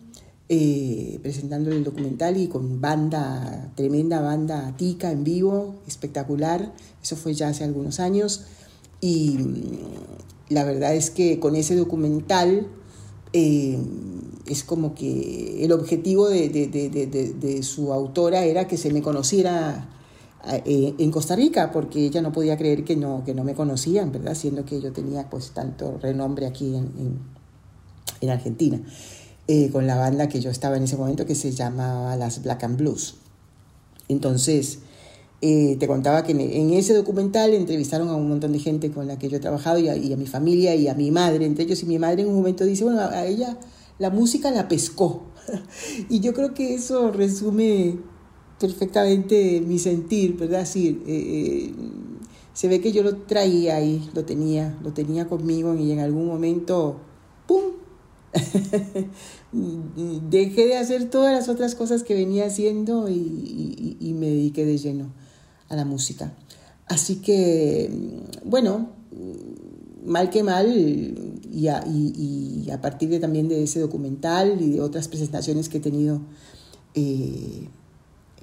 presentando 0.46 1.70
el 1.70 1.84
documental 1.84 2.36
y 2.36 2.48
con 2.48 2.80
banda, 2.80 3.72
tremenda 3.76 4.20
banda 4.20 4.74
tica 4.76 5.10
en 5.10 5.24
vivo, 5.24 5.76
espectacular, 5.86 6.72
eso 7.02 7.16
fue 7.16 7.34
ya 7.34 7.48
hace 7.48 7.64
algunos 7.64 8.00
años. 8.00 8.44
Y 9.00 9.38
mm, 9.38 10.52
la 10.54 10.64
verdad 10.64 10.94
es 10.94 11.10
que 11.10 11.40
con 11.40 11.56
ese 11.56 11.76
documental 11.76 12.68
es 14.46 14.62
como 14.64 14.94
que 14.94 15.64
el 15.64 15.72
objetivo 15.72 16.28
de, 16.28 17.60
su 17.62 17.92
autora 17.92 18.44
era 18.44 18.68
que 18.68 18.76
se 18.76 18.92
me 18.92 19.02
conociera 19.02 19.88
eh, 20.64 20.94
en 20.98 21.10
Costa 21.10 21.34
Rica, 21.34 21.72
porque 21.72 22.06
ella 22.06 22.22
no 22.22 22.32
podía 22.32 22.56
creer 22.56 22.84
que 22.84 22.96
no, 22.96 23.24
que 23.24 23.34
no 23.34 23.44
me 23.44 23.54
conocían, 23.54 24.12
¿verdad? 24.12 24.34
Siendo 24.34 24.64
que 24.64 24.80
yo 24.80 24.92
tenía 24.92 25.28
pues 25.30 25.50
tanto 25.50 25.98
renombre 26.00 26.46
aquí 26.46 26.74
en, 26.76 27.34
Argentina, 28.30 28.80
eh, 29.48 29.70
con 29.70 29.86
la 29.86 29.96
banda 29.96 30.28
que 30.28 30.40
yo 30.40 30.50
estaba 30.50 30.76
en 30.76 30.84
ese 30.84 30.96
momento 30.96 31.26
que 31.26 31.34
se 31.34 31.52
llamaba 31.52 32.16
las 32.16 32.42
Black 32.42 32.64
and 32.64 32.78
Blues. 32.78 33.16
Entonces, 34.08 34.80
eh, 35.46 35.76
te 35.78 35.86
contaba 35.86 36.22
que 36.24 36.32
en 36.32 36.72
ese 36.72 36.94
documental 36.94 37.52
entrevistaron 37.52 38.08
a 38.08 38.14
un 38.14 38.28
montón 38.28 38.52
de 38.52 38.58
gente 38.58 38.90
con 38.90 39.06
la 39.06 39.18
que 39.18 39.28
yo 39.28 39.36
he 39.36 39.40
trabajado 39.40 39.78
y 39.78 39.88
a, 39.88 40.16
mi 40.16 40.26
familia 40.26 40.74
y 40.74 40.88
a 40.88 40.94
mi 40.94 41.10
madre, 41.10 41.44
entre 41.44 41.64
ellos, 41.64 41.82
y 41.82 41.86
mi 41.86 41.98
madre 41.98 42.22
en 42.22 42.28
un 42.28 42.36
momento 42.36 42.64
dice, 42.64 42.84
bueno, 42.84 43.00
a 43.00 43.26
ella 43.26 43.58
la 43.98 44.08
música 44.08 44.50
la 44.50 44.68
pescó. 44.68 45.24
y 46.08 46.20
yo 46.20 46.32
creo 46.32 46.54
que 46.54 46.74
eso 46.74 47.10
resume 47.10 47.98
perfectamente 48.58 49.60
mi 49.60 49.78
sentir, 49.78 50.38
¿verdad? 50.38 50.64
Sí, 50.64 51.02
eh, 51.06 51.12
eh, 51.12 51.74
se 52.54 52.68
ve 52.68 52.80
que 52.80 52.92
yo 52.92 53.02
lo 53.02 53.16
traía 53.16 53.76
ahí, 53.76 54.08
lo 54.14 54.24
tenía, 54.24 54.78
lo 54.82 54.94
tenía 54.94 55.26
conmigo 55.28 55.74
y 55.74 55.92
en 55.92 55.98
algún 55.98 56.26
momento, 56.26 57.00
¡pum! 57.46 57.64
Dejé 59.52 60.66
de 60.66 60.76
hacer 60.76 61.10
todas 61.10 61.32
las 61.32 61.48
otras 61.48 61.74
cosas 61.74 62.02
que 62.02 62.14
venía 62.14 62.46
haciendo 62.46 63.08
y, 63.08 64.14
me 64.18 64.26
dediqué 64.26 64.64
de 64.64 64.78
lleno 64.78 65.12
a 65.68 65.76
la 65.76 65.84
música. 65.84 66.32
Así 66.86 67.16
que, 67.16 67.90
bueno, 68.44 68.90
mal 70.04 70.30
que 70.30 70.42
mal, 70.42 70.68
y 71.54 71.68
a, 71.68 72.80
partir 72.80 73.08
de, 73.08 73.20
también 73.20 73.48
de 73.48 73.62
ese 73.62 73.80
documental 73.80 74.60
y 74.60 74.72
de 74.72 74.80
otras 74.80 75.08
presentaciones 75.08 75.68
que 75.68 75.78
he 75.78 75.80
tenido 75.80 76.20
eh, 76.94 77.68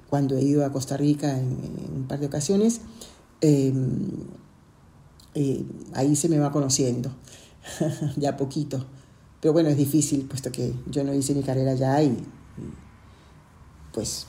cuando 0.08 0.36
he 0.36 0.42
ido 0.42 0.64
a 0.64 0.72
Costa 0.72 0.96
Rica 0.96 1.38
en, 1.38 1.58
un 1.94 2.06
par 2.08 2.20
de 2.20 2.26
ocasiones, 2.26 2.80
em, 3.40 4.10
eh, 5.34 5.64
ahí 5.94 6.16
se 6.16 6.28
me 6.28 6.38
va 6.38 6.52
conociendo, 6.52 7.10
ya 8.16 8.36
poquito. 8.36 8.86
Pero 9.42 9.52
bueno, 9.52 9.70
es 9.70 9.76
difícil, 9.76 10.20
puesto 10.22 10.52
que 10.52 10.72
yo 10.88 11.02
no 11.02 11.12
hice 11.12 11.34
mi 11.34 11.42
carrera 11.42 11.72
allá 11.72 12.00
y, 12.00 12.16
pues 13.92 14.26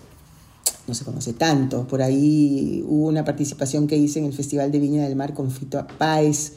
no 0.88 0.96
se 0.96 1.06
conoce 1.06 1.34
tanto. 1.34 1.86
Por 1.88 2.02
ahí 2.02 2.84
hubo 2.88 3.10
una 3.10 3.24
participación 3.24 3.86
que 3.86 3.96
hice 3.96 4.18
en 4.18 4.26
el 4.26 4.34
Festival 4.34 4.72
de 4.72 4.80
Viña 4.80 5.04
del 5.04 5.16
Mar 5.16 5.36
con 5.36 5.52
Fito 5.52 5.86
Páez 6.00 6.54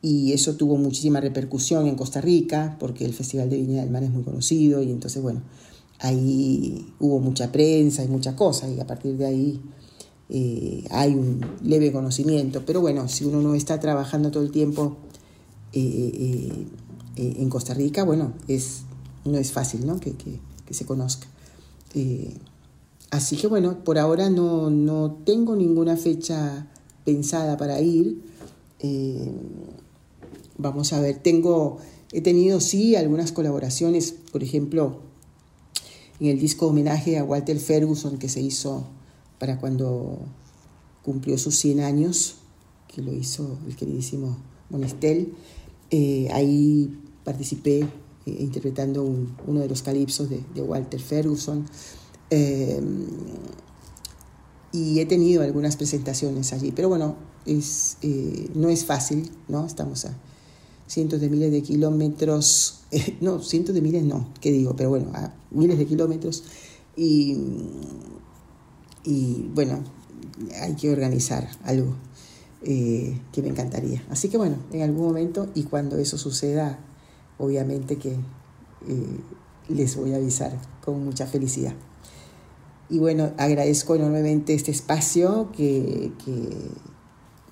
y 0.00 0.32
eso 0.32 0.56
tuvo 0.56 0.78
muchísima 0.78 1.20
repercusión 1.20 1.86
en 1.86 1.94
Costa 1.94 2.22
Rica 2.22 2.78
porque 2.80 3.04
el 3.04 3.12
Festival 3.12 3.50
de 3.50 3.58
Viña 3.58 3.82
del 3.82 3.90
Mar 3.90 4.02
es 4.02 4.10
muy 4.10 4.22
conocido 4.22 4.82
y 4.82 4.90
entonces 4.90 5.22
bueno, 5.22 5.42
ahí 5.98 6.94
hubo 7.00 7.20
mucha 7.20 7.52
prensa 7.52 8.02
y 8.02 8.08
mucha 8.08 8.34
cosa 8.34 8.66
y 8.66 8.80
a 8.80 8.86
partir 8.86 9.18
de 9.18 9.26
ahí 9.26 9.60
eh, 10.30 10.84
hay 10.90 11.12
un 11.12 11.44
leve 11.62 11.92
conocimiento. 11.92 12.62
Pero 12.64 12.80
bueno, 12.80 13.08
si 13.08 13.26
uno 13.26 13.42
no 13.42 13.54
está 13.54 13.78
trabajando 13.78 14.30
todo 14.30 14.42
el 14.42 14.52
tiempo 14.52 14.96
eh, 15.74 16.10
eh, 16.14 16.66
en 17.16 17.48
Costa 17.48 17.74
Rica, 17.74 18.04
bueno, 18.04 18.32
no 19.24 19.38
es 19.38 19.52
fácil 19.52 19.86
¿no? 19.86 20.00
Que, 20.00 20.14
se 20.70 20.86
conozca. 20.86 21.26
así 23.10 23.36
que 23.36 23.48
bueno, 23.48 23.82
por 23.82 23.98
ahora 23.98 24.30
no, 24.30 25.18
tengo 25.24 25.56
ninguna 25.56 25.96
fecha 25.96 26.68
pensada 27.04 27.56
para 27.56 27.80
ir. 27.80 28.22
vamos 30.56 30.92
a 30.92 31.00
ver, 31.00 31.18
tengo, 31.18 31.78
he 32.12 32.20
tenido 32.20 32.60
sí 32.60 32.94
algunas 32.94 33.32
colaboraciones, 33.32 34.14
por 34.30 34.42
ejemplo, 34.44 35.00
en 36.20 36.28
el 36.28 36.38
disco 36.38 36.66
homenaje 36.66 37.18
a 37.18 37.24
Walter 37.24 37.58
Ferguson 37.58 38.18
que 38.18 38.28
se 38.28 38.40
hizo 38.40 38.84
para 39.38 39.58
cuando 39.58 40.18
cumplió 41.02 41.38
sus 41.38 41.56
100 41.56 41.80
años, 41.80 42.36
que 42.94 43.02
lo 43.02 43.12
hizo 43.12 43.58
el 43.66 43.74
queridísimo 43.74 44.36
Monestel. 44.68 45.34
Eh, 45.90 46.28
ahí 46.32 46.96
participé 47.24 47.80
eh, 47.80 47.88
interpretando 48.26 49.04
uno 49.46 49.60
de 49.60 49.68
los 49.68 49.82
calipsos 49.82 50.28
de, 50.30 50.62
Walter 50.62 51.00
Ferguson. 51.00 51.66
Eh, 52.30 52.80
y 54.72 55.00
he 55.00 55.06
tenido 55.06 55.42
algunas 55.42 55.76
presentaciones 55.76 56.52
allí, 56.52 56.70
pero 56.70 56.88
bueno, 56.88 57.16
es, 57.44 57.96
no 58.54 58.68
es 58.68 58.84
fácil, 58.84 59.28
¿no? 59.48 59.66
Estamos 59.66 60.04
a 60.04 60.16
cientos 60.86 61.20
de 61.20 61.28
miles 61.28 61.50
de 61.50 61.62
kilómetros, 61.62 62.82
no, 63.20 63.42
cientos 63.42 63.74
de 63.74 63.80
miles 63.80 64.04
no, 64.04 64.28
¿qué 64.40 64.52
digo? 64.52 64.76
Pero 64.76 64.90
bueno, 64.90 65.10
a 65.14 65.34
miles 65.50 65.76
de 65.76 65.86
kilómetros 65.86 66.44
y, 66.96 67.36
y 69.04 69.50
bueno, 69.54 69.82
hay 70.60 70.74
que 70.74 70.90
organizar 70.90 71.48
algo 71.64 71.96
eh, 72.62 73.18
que 73.32 73.40
me 73.40 73.48
encantaría. 73.48 74.04
Así 74.10 74.28
que 74.28 74.36
bueno, 74.36 74.56
en 74.70 74.82
algún 74.82 75.06
momento 75.06 75.48
y 75.54 75.62
cuando 75.62 75.96
eso 75.96 76.18
suceda, 76.18 76.78
obviamente 77.38 77.96
que 77.96 78.10
eh, 78.12 79.20
les 79.68 79.96
voy 79.96 80.12
a 80.12 80.16
avisar 80.16 80.52
con 80.84 81.02
mucha 81.02 81.26
felicidad. 81.26 81.72
Y 82.90 82.98
bueno, 82.98 83.30
agradezco 83.38 83.94
enormemente 83.94 84.52
este 84.52 84.72
espacio 84.72 85.50
que, 85.52 86.12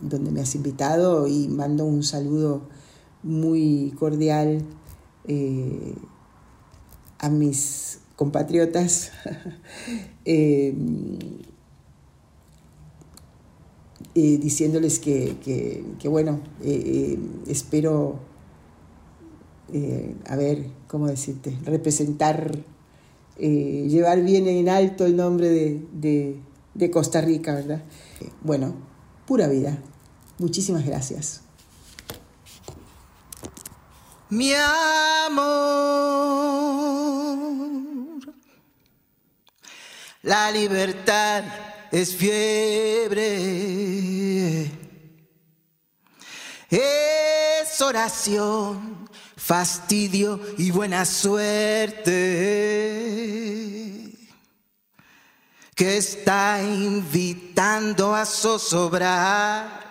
donde 0.01 0.31
me 0.31 0.43
has 0.43 0.55
invitado 0.55 1.27
y 1.27 1.49
mando 1.49 1.87
un 1.87 2.03
saludo 2.03 2.69
muy 3.23 3.95
cordial 3.99 4.63
eh, 5.27 5.95
a 7.19 7.31
mis 7.31 8.01
compatriotas. 8.17 9.13
diciéndoles 14.15 14.99
que, 14.99 15.85
bueno, 16.05 16.41
eh, 16.63 17.17
eh, 17.17 17.19
espero, 17.49 18.21
a 20.27 20.37
ver, 20.37 20.67
¿cómo 20.87 21.07
decirte? 21.07 21.57
Representar, 21.65 22.59
llevar 23.39 24.23
bien 24.23 24.49
en 24.49 24.69
alto 24.69 25.07
el 25.07 25.17
nombre 25.17 25.49
de, 25.49 26.37
de 26.75 26.91
Costa 26.91 27.21
Rica, 27.21 27.55
¿verdad? 27.55 27.83
Bueno, 28.43 28.75
pura 29.27 29.49
vida. 29.49 29.79
Muchísimas 30.39 30.87
gracias. 30.87 31.43
Mi 34.31 34.53
amor, 34.53 35.49
la 40.23 40.51
libertad 40.51 41.45
es 41.91 42.15
fiebre. 42.15 43.29
Es 46.71 47.81
oración, 47.81 49.09
fastidio 49.37 50.39
y 50.59 50.71
buena 50.71 51.07
suerte 51.07 52.15
que 55.75 55.97
está 55.97 56.61
invitando 56.63 58.15
a 58.15 58.27
zozobrar 58.27 59.89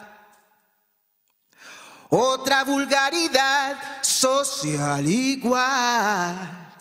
otra 2.09 2.63
vulgaridad 2.63 4.03
social 4.03 5.07
igual, 5.07 6.73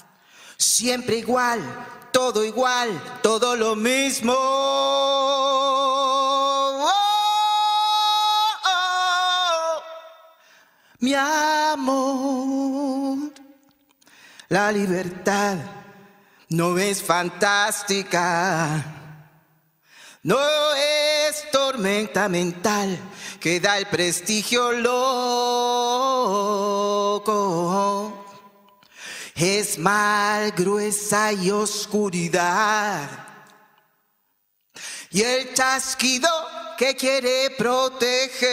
siempre 0.59 1.19
igual 1.19 1.61
todo 2.17 2.43
igual, 2.47 2.89
todo 3.23 3.55
lo 3.57 3.77
mismo. 3.77 4.33
Oh, 4.35 4.41
oh, 8.65 9.83
mi 11.01 11.13
amor, 11.13 12.39
la 14.49 14.73
libertad 14.73 15.59
no 16.49 16.79
es 16.79 17.03
fantástica, 17.03 18.83
no 20.23 20.39
es 20.75 21.51
tormenta 21.51 22.31
mental 22.31 22.99
que 23.39 23.61
da 23.61 23.77
el 23.77 23.85
prestigio 23.89 24.73
loco 24.73 24.97
es 29.37 29.79
mal, 29.79 30.51
gruesa 30.53 31.33
y 31.33 31.51
oscuridad. 31.51 33.09
Y 35.11 35.23
el 35.23 35.53
chasquido 35.55 36.29
que 36.79 36.97
quiere 36.97 37.51
proteger, 37.51 38.47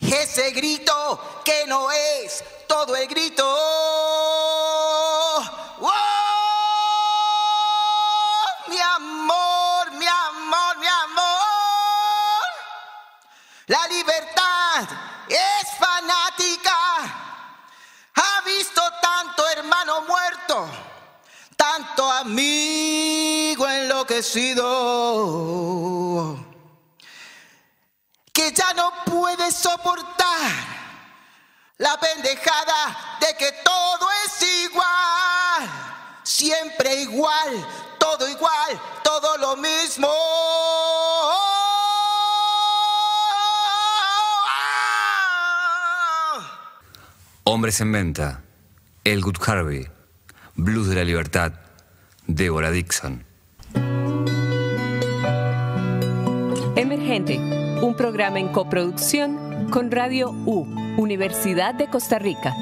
ese 0.00 0.50
grito 0.52 1.42
que 1.44 1.66
no 1.66 1.90
es 1.90 2.42
todo 2.66 2.96
el 2.96 3.06
grito. 3.06 3.44
¡Oh! 3.46 5.42
Mi 8.68 8.78
amor, 8.78 9.92
mi 9.92 10.06
amor, 10.06 10.78
mi 10.78 10.86
amor. 10.86 11.34
La 13.66 13.86
amigo 22.24 23.68
enloquecido, 23.68 24.64
que 28.32 28.50
ya 28.52 28.72
no 28.72 28.92
puede 29.04 29.52
soportar 29.52 30.50
la 31.76 32.00
pendejada 32.00 33.18
de 33.20 33.36
que 33.36 33.52
todo 33.62 34.08
es 34.24 34.42
igual, 34.64 35.68
siempre 36.22 37.02
igual, 37.02 37.66
todo 37.98 38.26
igual, 38.28 38.80
todo 39.02 39.36
lo 39.36 39.56
mismo. 39.56 40.08
Hombres 47.44 47.80
en 47.82 47.92
Venta, 47.92 48.42
Elgut 49.04 49.38
Harvey, 49.46 49.86
Blues 50.54 50.88
de 50.88 50.94
la 50.94 51.04
Libertad, 51.04 51.63
Débora 52.26 52.70
Dixon. 52.70 53.24
Emergente, 56.76 57.38
un 57.82 57.94
programa 57.96 58.40
en 58.40 58.48
coproducción 58.48 59.68
con 59.70 59.90
Radio 59.90 60.30
U, 60.30 60.66
Universidad 60.96 61.74
de 61.74 61.88
Costa 61.88 62.18
Rica. 62.18 62.54